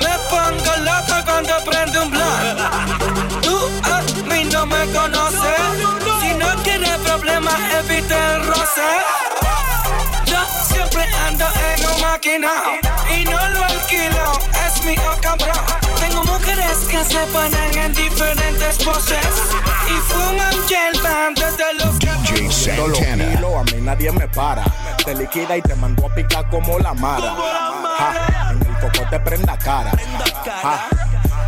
Me 0.00 0.14
pongo 0.30 0.72
loco 0.88 1.24
cuando 1.24 1.54
prende 1.64 1.98
un 2.00 2.10
blunt. 2.10 3.42
Tú 3.42 3.56
a 3.84 4.02
mí 4.28 4.44
no 4.44 4.66
me 4.66 4.86
conoces. 4.92 5.60
Si 6.20 6.34
no 6.34 6.62
quieres 6.62 6.98
problemas, 6.98 7.58
evite 7.80 8.14
el 8.14 8.46
roce. 8.46 8.88
Yo 10.26 10.38
siempre 10.72 11.04
ando 11.26 11.46
en 11.46 11.86
un 11.86 12.00
máquina 12.00 12.52
y 13.10 13.24
no 13.24 13.48
lo 13.48 13.64
alquilo, 13.64 14.32
es 14.66 14.84
mi 14.84 14.94
cabrón. 15.20 15.87
Que 16.90 17.04
se 17.04 17.18
ponen 17.26 17.78
en 17.78 17.92
diferentes 17.92 18.78
poses 18.78 19.18
y 19.86 20.00
fuman 20.10 20.54
band 21.02 21.38
desde 21.38 21.74
los 21.84 21.98
DJ 21.98 22.50
Santana. 22.50 23.60
a 23.60 23.64
mí 23.64 23.80
nadie 23.82 24.10
me 24.12 24.26
para. 24.28 24.64
Te 25.04 25.14
liquida 25.14 25.58
y 25.58 25.62
te 25.62 25.74
mando 25.74 26.06
a 26.06 26.14
picar 26.14 26.48
como 26.48 26.78
la 26.78 26.94
mara. 26.94 27.34
Ja, 27.98 28.50
en 28.52 28.66
el 28.66 28.74
coco 28.78 29.06
te 29.10 29.20
prenda 29.20 29.58
cara. 29.58 29.90
Ja, 30.62 30.88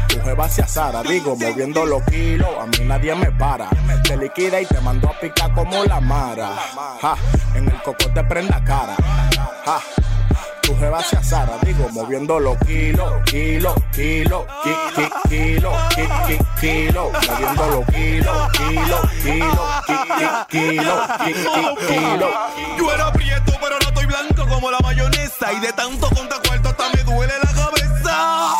tu 0.08 0.20
jeva 0.22 0.48
se 0.48 0.62
asara, 0.62 1.02
digo, 1.02 1.34
moviendo 1.36 1.86
los 1.86 2.02
kilos, 2.04 2.50
a 2.60 2.66
mí 2.66 2.84
nadie 2.84 3.14
me 3.14 3.30
para. 3.32 3.68
Te 4.02 4.18
liquida 4.18 4.60
y 4.60 4.66
te 4.66 4.80
mando 4.80 5.08
a 5.08 5.18
picar 5.18 5.54
como 5.54 5.84
la 5.84 6.00
mara. 6.00 6.50
Ja, 7.00 7.16
en 7.54 7.66
el 7.66 7.82
coco 7.82 8.10
te 8.12 8.22
prenda 8.24 8.62
cara. 8.62 8.94
Ja, 9.64 9.80
tu 10.70 10.76
jeva 10.76 11.02
se 11.02 11.16
asara, 11.16 11.58
digo, 11.62 11.88
moviendo 11.90 12.38
los 12.38 12.56
kilos, 12.58 13.12
kilo, 13.24 13.74
kilo, 13.92 14.46
ki, 14.62 14.70
ki, 14.94 15.28
kilo, 15.28 15.72
ki, 15.94 16.02
ki, 16.26 16.38
kilo, 16.60 17.10
moviendo 17.10 17.66
los 17.66 17.86
kilos, 17.86 18.52
kilo, 18.52 18.98
kilo, 19.22 19.64
ki, 19.86 19.94
ki, 20.18 20.26
kilo, 20.48 20.94
ki, 21.24 21.32
ki, 21.32 21.86
kilo. 21.86 22.28
Yo 22.78 22.92
era 22.92 23.12
prieto, 23.12 23.52
pero 23.60 23.78
no 23.80 23.88
estoy 23.88 24.06
blanco 24.06 24.46
como 24.46 24.70
la 24.70 24.78
mayonesa. 24.80 25.52
Y 25.52 25.60
de 25.60 25.72
tanto 25.72 26.08
contra 26.10 26.38
cuarto 26.38 26.68
hasta 26.68 26.88
me 26.90 27.02
duele 27.02 27.34
la 27.42 27.52
cabeza. 27.52 28.54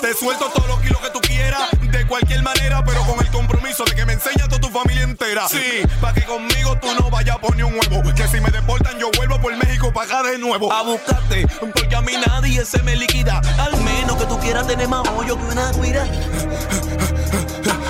Te 0.00 0.14
suelto 0.14 0.50
todos 0.50 0.68
los 0.68 0.80
kilos 0.80 1.00
que 1.00 1.10
tú 1.10 1.20
quieras, 1.20 1.68
de 1.80 2.06
cualquier 2.06 2.42
manera, 2.42 2.84
pero 2.84 3.02
con 3.06 3.18
el 3.18 3.30
compromiso 3.30 3.84
de 3.84 3.94
que 3.94 4.06
me 4.06 4.16
tu 4.16 4.41
familia 4.72 5.04
entera. 5.04 5.48
Sí, 5.48 5.82
para 6.00 6.14
que 6.14 6.24
conmigo 6.24 6.76
tú 6.80 6.88
no 6.98 7.10
vayas 7.10 7.38
por 7.38 7.54
ni 7.54 7.62
un 7.62 7.74
huevo. 7.74 8.02
Que 8.14 8.26
si 8.28 8.40
me 8.40 8.50
deportan, 8.50 8.98
yo 8.98 9.10
vuelvo 9.16 9.40
por 9.40 9.56
México 9.56 9.92
para 9.92 10.18
acá 10.18 10.30
de 10.30 10.38
nuevo. 10.38 10.72
A 10.72 10.82
buscarte, 10.82 11.46
porque 11.60 11.94
a 11.94 12.00
mí 12.00 12.14
nadie 12.26 12.64
se 12.64 12.82
me 12.82 12.96
liquida. 12.96 13.40
Al 13.58 13.76
menos 13.82 14.16
que 14.16 14.26
tú 14.26 14.38
quieras 14.40 14.66
tener 14.66 14.88
más 14.88 15.06
hoyo 15.08 15.36
que 15.36 15.44
una 15.44 15.70
cuida. 15.72 16.06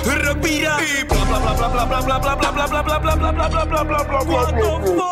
Respira 0.05 0.77
y 0.81 1.03
bla 1.03 1.23
bla 1.23 1.39
bla 1.39 1.67
bla 1.67 1.85
bla 1.85 1.85
bla 1.85 2.19
bla 2.19 2.51
bla 2.51 2.67
bla 2.67 2.81
bla 2.81 2.99
bla 2.99 2.99
bla 2.99 3.15
bla 3.15 3.31
bla 3.31 3.65
bla 3.65 3.83
bla 3.83 4.03
bla 4.03 4.23
bla 4.23 4.53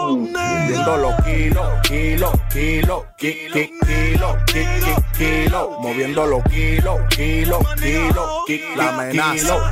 Moviendo 0.01 0.97
los 0.97 1.15
kilos, 1.23 1.67
kilo, 1.83 2.31
kilo, 2.49 3.05
ki, 3.17 3.47
ki, 3.53 3.71
kilo, 3.85 4.37
ki, 4.45 4.63
ki, 4.63 4.93
kilo. 5.17 5.79
Moviendo 5.81 6.25
los 6.25 6.43
kilos, 6.43 6.99
kilo, 7.09 7.59
kilo, 7.79 8.43
ki, 8.47 8.61
la 8.75 8.89
amenaza. 8.89 9.71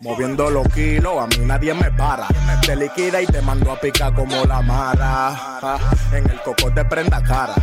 Moviendo 0.00 0.50
los 0.50 0.68
kilos, 0.68 1.22
a 1.22 1.26
mí 1.26 1.44
nadie 1.44 1.74
me 1.74 1.90
para. 1.92 2.26
Te 2.64 2.76
liquida 2.76 3.22
y 3.22 3.26
te 3.26 3.40
mando 3.42 3.72
a 3.72 3.80
picar 3.80 4.14
como 4.14 4.44
la 4.44 4.60
mara. 4.62 5.28
Ah, 5.62 5.78
En 6.12 6.28
el 6.30 6.40
coco 6.42 6.70
te 6.72 6.84
prenda 6.84 7.22
cara. 7.22 7.54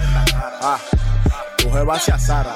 Ah, 1.62 1.64
Tu 1.64 1.70
jeva 1.72 2.00
se 2.00 2.12
asara. 2.12 2.56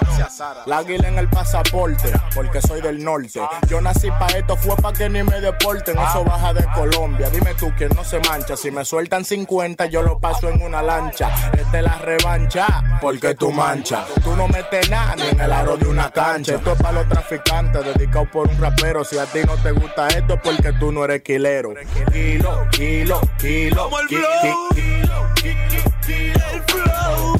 La 0.65 0.79
águila 0.79 1.07
en 1.07 1.17
el 1.19 1.29
pasaporte, 1.29 2.11
porque 2.33 2.59
soy 2.61 2.81
del 2.81 3.03
norte. 3.03 3.39
Yo 3.67 3.79
nací 3.81 4.09
pa' 4.09 4.27
esto, 4.27 4.55
fue 4.57 4.75
pa' 4.77 4.91
que 4.93 5.09
ni 5.09 5.21
me 5.23 5.39
deporten. 5.39 5.97
Eso 5.97 6.23
baja 6.23 6.53
de 6.53 6.65
Colombia. 6.73 7.29
Dime 7.29 7.53
tú 7.55 7.71
quién 7.77 7.89
no 7.95 8.03
se 8.03 8.19
mancha. 8.21 8.57
Si 8.57 8.71
me 8.71 8.83
sueltan 8.83 9.23
50, 9.23 9.85
yo 9.87 10.01
lo 10.01 10.19
paso 10.19 10.49
en 10.49 10.61
una 10.61 10.81
lancha. 10.81 11.29
Esta 11.53 11.77
es 11.77 11.83
la 11.83 11.97
revancha, 11.99 12.97
porque 13.01 13.35
tú 13.35 13.51
mancha. 13.51 14.05
Tú 14.23 14.35
no 14.35 14.47
metes 14.47 14.89
nada 14.89 15.15
ni 15.15 15.23
en 15.29 15.39
el 15.39 15.51
aro 15.51 15.77
de 15.77 15.87
una 15.87 16.09
cancha. 16.11 16.55
Esto 16.55 16.73
es 16.73 16.81
para 16.81 16.93
los 17.03 17.09
traficantes, 17.09 17.85
dedicado 17.85 18.29
por 18.31 18.47
un 18.47 18.57
rapero. 18.59 19.03
Si 19.03 19.17
a 19.17 19.25
ti 19.25 19.39
no 19.45 19.55
te 19.57 19.71
gusta 19.71 20.07
esto, 20.07 20.33
es 20.35 20.41
porque 20.41 20.73
tú 20.73 20.91
no 20.91 21.05
eres 21.05 21.21
quilero. 21.21 21.73
Kilo, 22.11 22.67
kilo, 22.71 23.21
kilo. 23.37 23.83
Como 23.83 23.99
el 23.99 24.07
flow. 24.07 24.21
ki- 24.41 24.81
kilo, 24.81 25.27
ki- 25.35 25.55
ki- 25.69 25.91
kilo. 26.05 26.45
El 26.53 26.63
flow. 26.63 27.34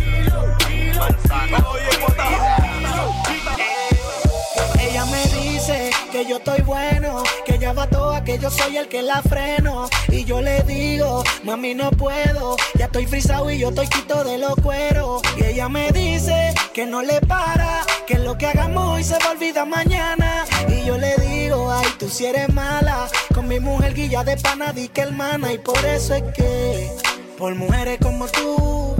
Ella 4.80 5.06
me 5.06 5.24
dice 5.26 5.91
que 6.12 6.26
yo 6.26 6.38
estoy 6.38 6.62
bueno, 6.62 7.24
que 7.45 7.56
ella 7.56 7.74
va 7.74 7.88
toda, 7.88 8.24
que 8.24 8.39
yo 8.39 8.49
soy 8.49 8.78
el 8.78 8.88
que 8.88 9.01
la 9.01 9.22
freno. 9.22 9.89
Y 10.08 10.24
yo 10.24 10.41
le 10.41 10.64
digo, 10.64 11.24
mami, 11.43 11.74
no 11.74 11.91
puedo, 11.91 12.56
ya 12.76 12.86
estoy 12.86 13.06
frisado 13.06 13.51
y 13.51 13.60
yo 13.60 13.70
estoy 13.70 13.88
quito 13.88 14.24
de 14.24 14.38
los 14.38 14.56
cueros. 14.56 15.22
Y 15.38 15.43
ella 15.43 15.68
me 15.68 15.91
dice 15.91 16.53
que 16.74 16.86
no 16.86 17.01
le 17.01 17.20
para, 17.22 17.82
que 18.08 18.18
lo 18.20 18.38
que 18.38 18.47
hagamos 18.47 18.95
hoy 18.95 19.03
se 19.03 19.18
va 19.20 19.26
a 19.26 19.32
olvidar 19.32 19.68
mañana. 19.68 20.45
Y 20.70 20.86
yo 20.86 20.97
le 20.97 21.16
digo, 21.18 21.72
ay, 21.72 21.88
tú 21.99 22.08
si 22.08 22.26
eres 22.26 22.53
mala, 22.53 23.10
con 23.34 23.47
mi 23.47 23.60
mujer 23.60 23.93
guilla 23.93 24.24
de 24.24 24.38
pana, 24.38 24.72
di 24.72 24.88
que 24.88 25.01
hermana. 25.01 25.51
Y 25.51 25.58
por 25.58 25.84
eso 25.86 26.14
es 26.14 26.24
que, 26.34 26.91
por 27.38 27.53
mujeres 27.56 27.99
como 28.01 28.28
tú, 28.28 28.95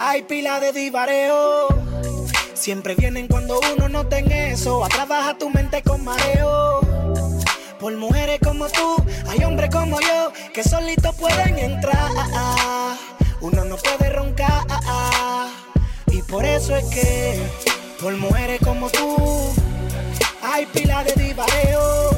hay 0.00 0.22
pila 0.22 0.58
de 0.60 0.72
divareo. 0.72 1.68
Siempre 2.54 2.94
vienen 2.94 3.28
cuando 3.28 3.60
uno 3.76 3.88
no 3.88 4.06
tenga 4.06 4.48
eso. 4.48 4.82
A 4.82 4.88
trabajar 4.88 5.36
tu 5.38 5.50
mente 5.50 5.82
con 5.82 6.02
mareo. 6.02 6.80
Por 7.78 7.96
mujeres 7.96 8.40
como 8.42 8.66
tú, 8.68 8.96
hay 9.28 9.44
hombres 9.44 9.70
como 9.70 10.00
yo 10.00 10.32
que 10.54 10.64
solitos 10.64 11.14
pueden 11.16 11.58
entrar. 11.58 12.10
Uno 13.42 13.64
no 13.66 13.76
puede 13.76 14.10
roncar. 14.10 14.64
Y 16.06 16.22
por 16.22 16.44
eso 16.44 16.74
es 16.76 16.84
que, 16.86 17.38
por 18.00 18.16
mujeres 18.16 18.60
como 18.64 18.88
tú, 18.88 19.52
hay 20.42 20.64
pila 20.66 21.04
de 21.04 21.12
divareo. 21.12 22.10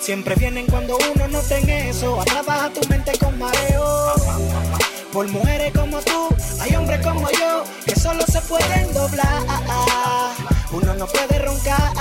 Siempre 0.00 0.34
vienen 0.34 0.66
cuando 0.66 0.98
uno 1.14 1.28
no 1.28 1.40
tenga 1.42 1.78
eso. 1.78 2.20
A 2.20 2.24
trabajar 2.24 2.72
tu 2.72 2.86
mente 2.88 3.12
con 3.18 3.38
mareo. 3.38 4.14
Por 5.12 5.26
mujeres 5.28 5.72
como 5.72 6.00
tú, 6.02 6.28
hay 6.60 6.76
hombres 6.76 7.00
como 7.04 7.30
yo 7.30 7.64
que 7.86 7.98
solo 7.98 8.24
se 8.26 8.40
pueden 8.42 8.92
doblar. 8.92 10.57
Uno 10.70 10.94
no 10.94 11.06
puede 11.06 11.38
roncar. 11.38 11.92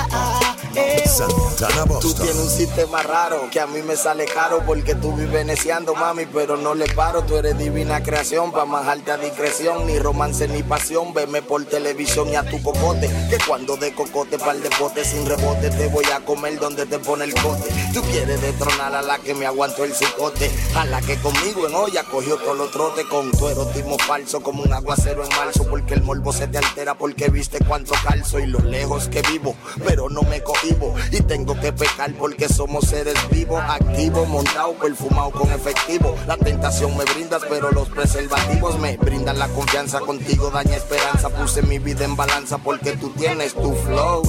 eh, 0.75 1.03
oh. 1.21 1.99
Tú 2.01 2.13
tienes 2.13 2.35
un 2.35 2.49
sistema 2.49 3.01
raro 3.01 3.49
que 3.49 3.59
a 3.59 3.65
mí 3.67 3.81
me 3.81 3.95
sale 3.95 4.25
caro 4.25 4.61
porque 4.65 4.93
tú 4.93 5.13
vives 5.13 5.45
neciando, 5.45 5.95
mami, 5.95 6.25
pero 6.25 6.57
no 6.57 6.75
le 6.75 6.85
paro. 6.93 7.23
Tú 7.23 7.37
eres 7.37 7.57
divina 7.57 8.03
creación 8.03 8.51
para 8.51 8.65
manjarte 8.65 9.11
a 9.11 9.17
discreción. 9.17 9.87
Ni 9.87 9.97
romance 9.97 10.47
ni 10.47 10.63
pasión, 10.63 11.13
veme 11.13 11.41
por 11.41 11.63
televisión 11.65 12.29
y 12.29 12.35
a 12.35 12.43
tu 12.43 12.61
cocote. 12.61 13.09
Que 13.29 13.37
cuando 13.47 13.77
de 13.77 13.93
cocote 13.95 14.37
pa'l 14.37 14.61
de 14.61 14.69
pote 14.71 15.03
sin 15.05 15.25
rebote 15.25 15.69
te 15.69 15.87
voy 15.87 16.05
a 16.13 16.19
comer 16.25 16.59
donde 16.59 16.85
te 16.85 16.99
pone 16.99 17.23
el 17.23 17.33
cote. 17.33 17.69
Tú 17.93 18.01
quieres 18.03 18.41
destronar 18.41 18.93
a 18.93 19.01
la 19.01 19.17
que 19.17 19.33
me 19.33 19.45
aguantó 19.45 19.85
el 19.85 19.93
cicote. 19.93 20.51
A 20.75 20.85
la 20.85 21.01
que 21.01 21.17
conmigo 21.21 21.67
en 21.67 21.73
olla 21.73 22.03
cogió 22.03 22.35
todos 22.37 22.57
los 22.57 22.71
trotes 22.71 23.05
con 23.05 23.31
tu 23.31 23.47
erotismo 23.47 23.97
falso 23.97 24.41
como 24.41 24.61
un 24.61 24.73
aguacero 24.73 25.23
en 25.23 25.29
marzo. 25.29 25.65
Porque 25.69 25.95
el 25.95 26.03
morbo 26.03 26.33
se 26.33 26.47
te 26.47 26.57
altera 26.57 26.95
porque 26.95 27.29
viste 27.29 27.59
cuánto 27.65 27.93
calzo 28.03 28.39
y 28.39 28.45
lo 28.47 28.56
lejos 28.63 29.07
que 29.07 29.21
vivo. 29.23 29.55
Pero 29.85 30.09
no 30.09 30.21
me 30.23 30.41
cohibo 30.41 30.93
y 31.11 31.21
tengo 31.21 31.59
que 31.59 31.73
pecar 31.73 32.13
porque 32.13 32.49
somos 32.49 32.85
seres 32.85 33.15
vivos, 33.29 33.61
activos, 33.61 34.27
montados, 34.27 34.75
perfumados 34.75 35.33
con 35.33 35.49
efectivo. 35.51 36.15
La 36.27 36.37
tentación 36.37 36.95
me 36.97 37.05
brindas, 37.05 37.41
pero 37.49 37.71
los 37.71 37.89
preservativos 37.89 38.79
me 38.79 38.97
brindan 38.97 39.39
la 39.39 39.47
confianza 39.49 39.99
contigo, 39.99 40.49
daña 40.51 40.75
esperanza. 40.75 41.29
Puse 41.29 41.61
mi 41.61 41.79
vida 41.79 42.05
en 42.05 42.15
balanza 42.15 42.57
porque 42.57 42.97
tú 42.97 43.09
tienes 43.11 43.53
tu 43.53 43.73
flow. 43.75 44.23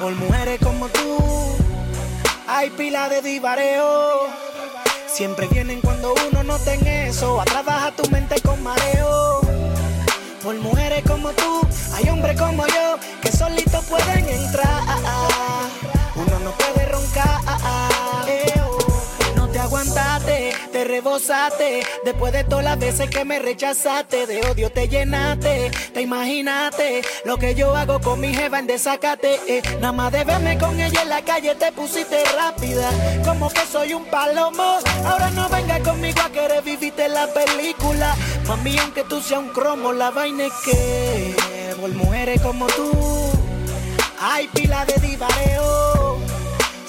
Por 0.00 0.14
mujeres 0.16 0.60
como 0.62 0.88
tú, 0.88 1.18
hay 2.48 2.70
pila 2.70 3.08
de 3.08 3.22
divareo. 3.22 4.26
Siempre 5.06 5.46
vienen 5.48 5.80
cuando 5.80 6.14
uno 6.30 6.42
no 6.42 6.58
ten 6.58 6.86
eso. 6.86 7.40
A 7.40 7.44
trabajar 7.44 7.94
tu 7.94 8.08
mente 8.10 8.40
con 8.40 8.62
mareo. 8.62 9.40
Por 10.42 10.56
mujeres 10.56 11.04
como 11.06 11.30
tú, 11.30 11.60
hay 11.94 12.08
hombres 12.08 12.36
como 12.36 12.66
yo 12.66 12.98
que 13.20 13.30
solitos 13.30 13.84
pueden 13.84 14.28
entrar. 14.28 14.82
Uno 16.16 16.38
no 16.40 16.50
puede 16.50 16.86
roncar. 16.86 17.91
Rebosaste. 20.92 21.82
Después 22.04 22.34
de 22.34 22.44
todas 22.44 22.64
las 22.64 22.78
veces 22.78 23.08
que 23.08 23.24
me 23.24 23.38
rechazaste, 23.38 24.26
de 24.26 24.40
odio 24.42 24.70
te 24.70 24.88
llenaste. 24.88 25.70
Te 25.94 26.02
imaginaste 26.02 27.02
lo 27.24 27.38
que 27.38 27.54
yo 27.54 27.74
hago 27.74 27.98
con 28.00 28.20
mi 28.20 28.34
jeva 28.34 28.58
en 28.58 28.66
desacate. 28.66 29.40
eh. 29.48 29.62
Nada 29.80 29.92
más 29.92 30.12
de 30.12 30.24
verme 30.24 30.58
con 30.58 30.78
ella 30.78 31.00
en 31.02 31.08
la 31.08 31.22
calle 31.22 31.54
te 31.54 31.72
pusiste 31.72 32.22
rápida. 32.36 32.90
Como 33.24 33.48
que 33.48 33.64
soy 33.72 33.94
un 33.94 34.04
palomo. 34.04 34.78
Ahora 35.06 35.30
no 35.30 35.48
venga 35.48 35.80
conmigo 35.80 36.20
a 36.20 36.30
querer 36.30 36.62
vivirte 36.62 37.08
la 37.08 37.26
película. 37.28 38.14
Mami, 38.46 38.78
aunque 38.78 39.04
tú 39.04 39.22
seas 39.22 39.40
un 39.40 39.48
cromo, 39.48 39.94
la 39.94 40.10
vaina 40.10 40.44
es 40.44 40.52
que 40.64 41.74
por 41.80 41.90
mujeres 41.94 42.40
como 42.42 42.66
tú 42.66 42.90
hay 44.20 44.46
pila 44.48 44.84
de 44.84 44.94
divareo. 45.08 45.91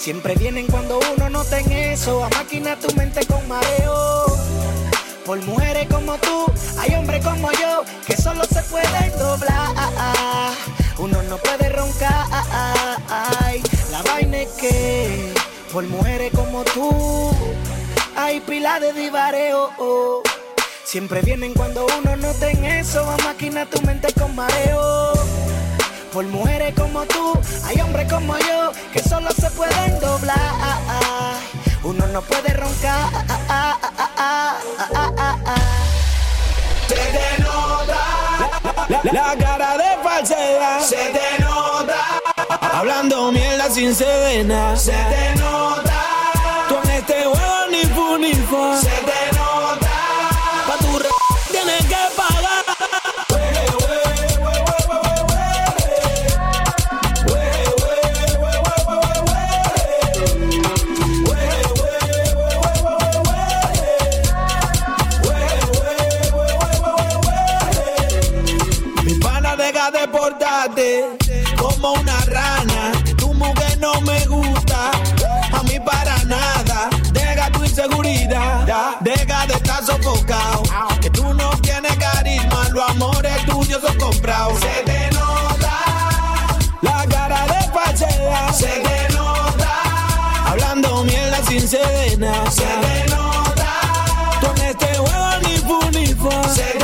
Siempre 0.03 0.35
vienen 0.35 0.67
cuando 0.67 0.99
uno 1.15 1.29
no 1.29 1.45
ten 1.45 1.71
eso. 1.71 2.25
A 2.25 2.29
máquina 2.31 2.75
tu 2.75 2.93
mente 2.93 3.25
con 3.25 3.47
mareo. 3.47 4.25
Por 5.25 5.41
mujeres 5.43 5.87
como 5.87 6.17
tú, 6.17 6.45
hay 6.77 6.93
hombres 6.95 7.23
como 7.23 7.49
yo 7.53 7.85
que 8.05 8.17
solo 8.17 8.43
se 8.43 8.61
pueden 8.63 9.17
doblar. 9.17 9.71
Uno 10.97 11.23
no 11.23 11.37
puede 11.37 11.69
roncar. 11.69 12.27
La 13.91 14.01
vaina 14.03 14.39
es 14.39 14.49
que 14.59 15.33
por 15.71 15.85
mujeres 15.85 16.33
como 16.35 16.65
tú, 16.65 17.31
hay 18.17 18.41
pila 18.41 18.81
de 18.81 18.91
divareo. 18.91 19.69
Siempre 20.83 21.21
vienen 21.21 21.53
cuando 21.53 21.87
uno 22.01 22.17
no 22.17 22.33
ten 22.33 22.65
eso. 22.65 23.09
A 23.09 23.15
máquina 23.23 23.65
tu 23.67 23.81
mente 23.83 24.11
con 24.19 24.35
mareo. 24.35 25.13
Por 26.11 26.25
mujeres 26.25 26.75
como 26.75 27.05
tú, 27.05 27.33
hay 27.65 27.81
hombres 27.81 28.11
como 28.11 28.37
yo 28.37 28.71
que 28.91 28.99
solo 28.99 29.31
no 32.13 32.21
puede 32.21 32.53
roncar. 32.53 33.09
Se 36.87 36.95
te 36.95 37.41
nota 37.41 38.51
la, 39.11 39.35
cara 39.35 39.77
de 39.77 40.03
falsedad. 40.03 40.79
Se 40.81 40.95
te 40.95 41.41
nota 41.41 42.21
hablando 42.71 43.31
mierda 43.31 43.67
sin 43.71 43.95
sedena. 43.95 44.75
Se 44.77 44.91
te 44.91 45.35
nota 45.39 45.92
como 71.57 71.91
una 71.93 72.17
rana. 72.25 72.91
Tu 73.17 73.33
mujer 73.33 73.77
no 73.79 73.99
me 74.01 74.25
gusta, 74.27 74.91
a 75.51 75.63
mí 75.63 75.77
para 75.79 76.23
nada. 76.23 76.89
Deja 77.11 77.51
tu 77.51 77.63
inseguridad, 77.65 78.97
deja 79.01 79.45
de 79.45 79.55
estar 79.55 79.85
sofocado. 79.85 80.63
Que 81.01 81.09
tú 81.09 81.33
no 81.33 81.49
tienes 81.61 81.95
carisma, 81.97 82.69
los 82.69 82.89
amores 82.91 83.45
tuyos 83.45 83.81
son 83.81 83.97
comprados. 83.97 84.59
Se 84.61 84.83
te 84.85 85.11
nota 85.11 85.75
la 86.81 87.05
cara 87.09 87.45
de 87.47 87.71
falsedad. 87.73 88.53
Se 88.53 88.67
te 88.67 89.13
nota 89.13 89.81
hablando 90.45 91.03
mierda 91.03 91.43
sin 91.45 91.67
sedena. 91.67 92.49
Se 92.49 92.63
te 92.63 93.09
nota 93.13 93.81
en 94.55 94.61
este 94.61 94.97
juego 94.97 95.29
ni 95.41 95.57
fu 95.57 95.79
ni 95.91 96.05
fa. 96.13 96.49
Se 96.53 96.82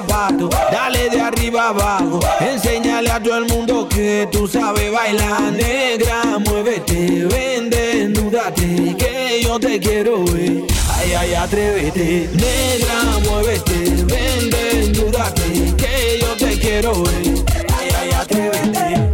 dale 0.00 1.08
de 1.08 1.20
arriba 1.20 1.68
abajo 1.68 2.18
Enséñale 2.40 3.10
a 3.10 3.22
todo 3.22 3.38
el 3.38 3.46
mundo 3.46 3.88
que 3.88 4.28
tú 4.32 4.48
sabes 4.48 4.90
bailar 4.90 5.52
Negra, 5.52 6.38
muévete, 6.40 7.26
ven, 7.26 7.70
desnúdate 7.70 8.96
Que 8.96 9.40
yo 9.42 9.58
te 9.60 9.78
quiero 9.78 10.24
ver. 10.24 10.64
Ay, 10.96 11.12
ay, 11.12 11.34
atrévete 11.34 12.28
Negra, 12.32 13.18
muévete, 13.24 14.04
ven, 14.04 14.50
desnúdate 14.50 15.74
Que 15.76 16.18
yo 16.20 16.36
te 16.36 16.58
quiero 16.58 17.02
ver. 17.02 17.44
Ay, 17.78 17.88
ay, 18.00 18.10
atrévete 18.12 19.13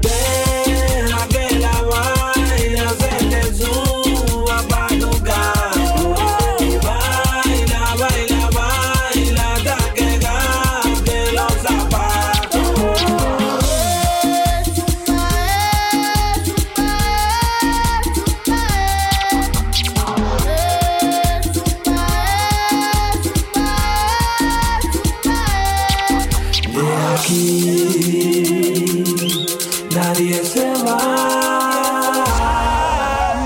nadie 29.94 30.44
se 30.44 30.72
va. 30.84 30.98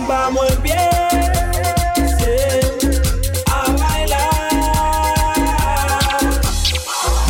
Vamos 0.08 0.50
en 0.50 0.62
pie 0.62 0.90
a 3.46 3.70
bailar. 3.82 4.20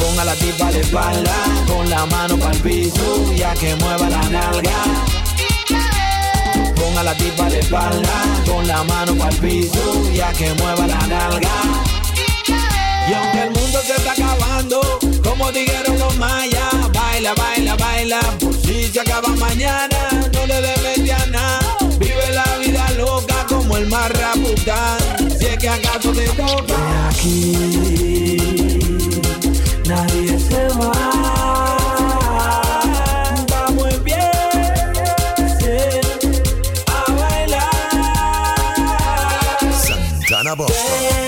Ponga 0.01 0.24
la 0.24 0.35
tipa 0.36 0.70
de 0.70 0.81
espalda 0.81 1.35
con 1.66 1.90
la 1.90 2.06
mano 2.06 2.36
para 2.39 2.52
el 2.52 2.60
piso 2.60 3.32
ya 3.35 3.55
que 3.55 3.74
mueva 3.76 4.09
la 4.09 4.28
nalga. 4.31 4.85
Ponga 6.76 7.02
la 7.02 7.14
tipa 7.16 7.48
de 7.51 7.59
espalda 7.60 8.22
con 8.47 8.66
la 8.66 8.85
mano 8.85 9.14
para 9.16 9.31
el 9.31 9.36
piso 9.39 10.12
ya 10.12 10.32
que 10.32 10.55
mueva 10.55 10.86
la 10.86 11.06
nalga. 11.06 11.93
Y 13.06 13.12
aunque 13.12 13.43
el 13.43 13.51
mundo 13.51 13.81
se 13.86 13.94
está 13.97 14.12
acabando, 14.12 14.81
como 15.22 15.52
dijeron 15.52 15.98
los 15.98 16.16
mayas, 16.16 16.90
baila, 16.93 17.35
baila, 17.35 17.76
baila, 17.76 18.20
por 18.40 18.55
si 18.55 18.85
se 18.85 19.01
acaba 19.01 19.28
mañana, 19.36 20.09
no 20.32 20.47
le 20.47 20.60
mente 20.82 21.12
a 21.12 21.26
nada. 21.26 21.76
Vive 21.98 22.31
la 22.32 22.44
vida 22.59 22.90
loca 22.97 23.44
como 23.48 23.76
el 23.76 23.86
mar 23.89 24.10
rapután, 24.18 24.98
si 25.39 25.47
es 25.47 25.59
que 25.59 25.68
acaso 25.68 26.12
te 26.12 26.28
toca. 26.28 26.76
De 26.76 27.09
aquí 27.10 27.85
nadie 29.86 30.39
se 30.39 30.68
va. 30.78 30.93
Vamos 33.51 33.93
en 33.93 34.02
pie 34.02 34.16
a 36.86 37.12
bailar. 37.12 37.70
Santana 39.86 40.55
Boston. 40.55 41.23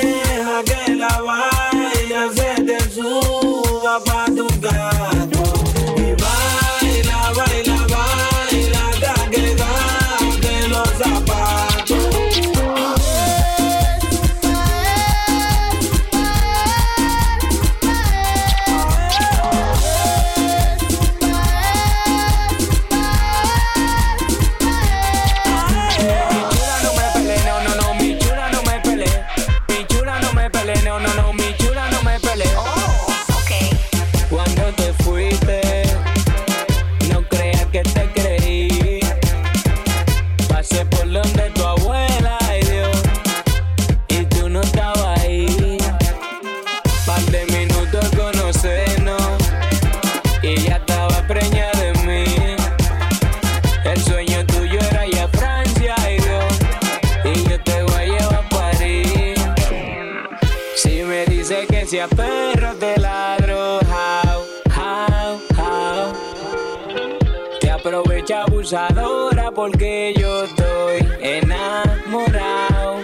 Abusadora 68.66 69.52
porque 69.52 70.12
yo 70.18 70.42
estoy 70.42 71.06
enamorado. 71.20 72.96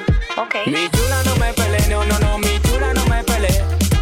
Mi 0.66 0.88
chula 0.90 1.22
no 1.24 1.36
me 1.36 1.52
pele, 1.52 1.78
no, 1.88 2.04
no, 2.04 2.18
no, 2.18 2.38
mi 2.38 2.60
chula 2.62 2.92
no 2.92 3.06
me 3.06 3.22
pele. 3.22 3.48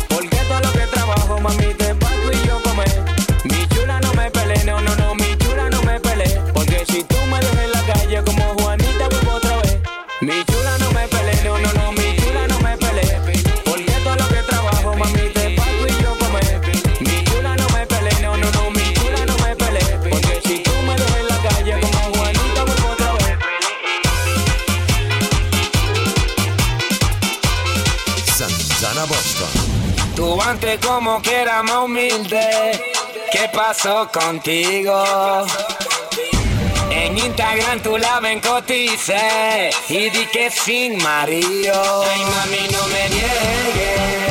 Porque 0.09 0.39
todo 0.49 0.61
lo 0.61 0.73
que 0.73 0.87
trabajo, 0.87 1.39
mami, 1.39 1.75
te 1.75 1.95
pago 1.97 2.33
y 2.33 2.47
yo 2.47 2.63
comer. 2.63 2.89
Mi 3.45 3.67
chula 3.69 4.01
no 4.01 4.15
me 4.15 4.31
pele, 4.31 4.65
no, 4.65 4.81
no, 4.81 4.97
no, 4.97 5.15
mi 5.17 5.37
chula 5.37 5.69
no 5.69 5.83
me 5.83 6.01
pele. 6.01 6.25
Porque 6.55 6.83
si 6.87 7.05
tú 7.05 7.17
me 7.31 7.39
dejas 7.41 7.65
en 7.65 7.73
la 7.73 7.83
calle 7.93 8.23
como 8.25 8.43
Juanita, 8.55 9.09
vuelvo 9.11 9.33
otra 9.33 9.57
vez. 9.59 9.79
Mi 10.23 10.43
chula 10.47 10.79
no 10.79 10.91
me 10.93 11.09
pele, 11.09 11.33
no, 11.45 11.59
no, 11.59 11.73
no, 11.75 11.80
Como 30.79 31.21
que 31.21 31.35
era 31.35 31.63
más 31.65 31.85
humilde. 31.85 32.81
¿Qué 33.33 33.51
pasó 33.53 34.09
contigo? 34.13 35.03
En 36.91 37.19
Instagram 37.19 37.81
tú 37.81 37.99
la 37.99 38.21
ven 38.21 38.41
cotice 38.41 39.71
y 39.89 40.11
di 40.11 40.27
que 40.27 40.51
sin 40.51 41.03
marido. 41.03 42.05
Ay 42.05 42.25
mami 42.25 42.69
no 42.73 42.87
me 42.89 43.09
niegues. 43.09 44.30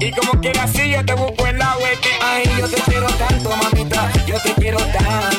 Y 0.00 0.10
como 0.12 0.40
quiera 0.40 0.62
así 0.62 0.92
yo 0.92 1.04
te 1.04 1.12
busco 1.12 1.46
lado 1.58 1.78
es 1.86 1.98
que 1.98 2.08
ay 2.22 2.44
yo 2.58 2.66
te 2.66 2.80
quiero 2.90 3.06
tanto 3.06 3.50
mamita, 3.54 4.10
yo 4.26 4.40
te 4.40 4.54
quiero 4.54 4.78
tanto. 4.78 5.31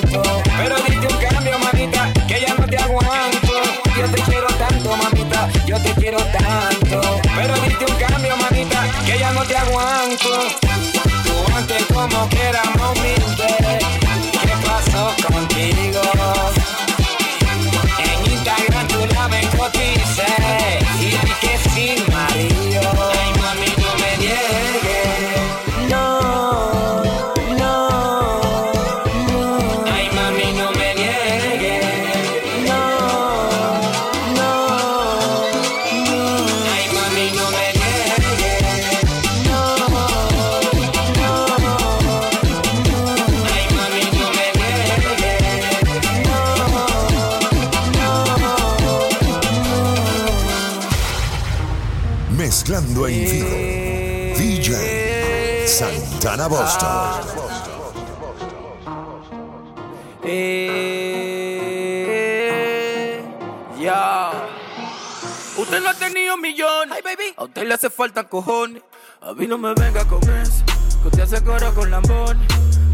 Usted 67.64 67.70
le 67.70 67.76
hace 67.76 67.90
falta 67.90 68.26
cojones. 68.26 68.84
A 69.22 69.32
mí 69.34 69.48
no 69.48 69.58
me 69.58 69.74
venga 69.74 70.04
con 70.04 70.22
eso. 70.22 70.66
Que 71.02 71.08
usted 71.08 71.22
hace 71.22 71.42
coro 71.46 71.74
con 71.74 71.90
lambones. 71.90 72.46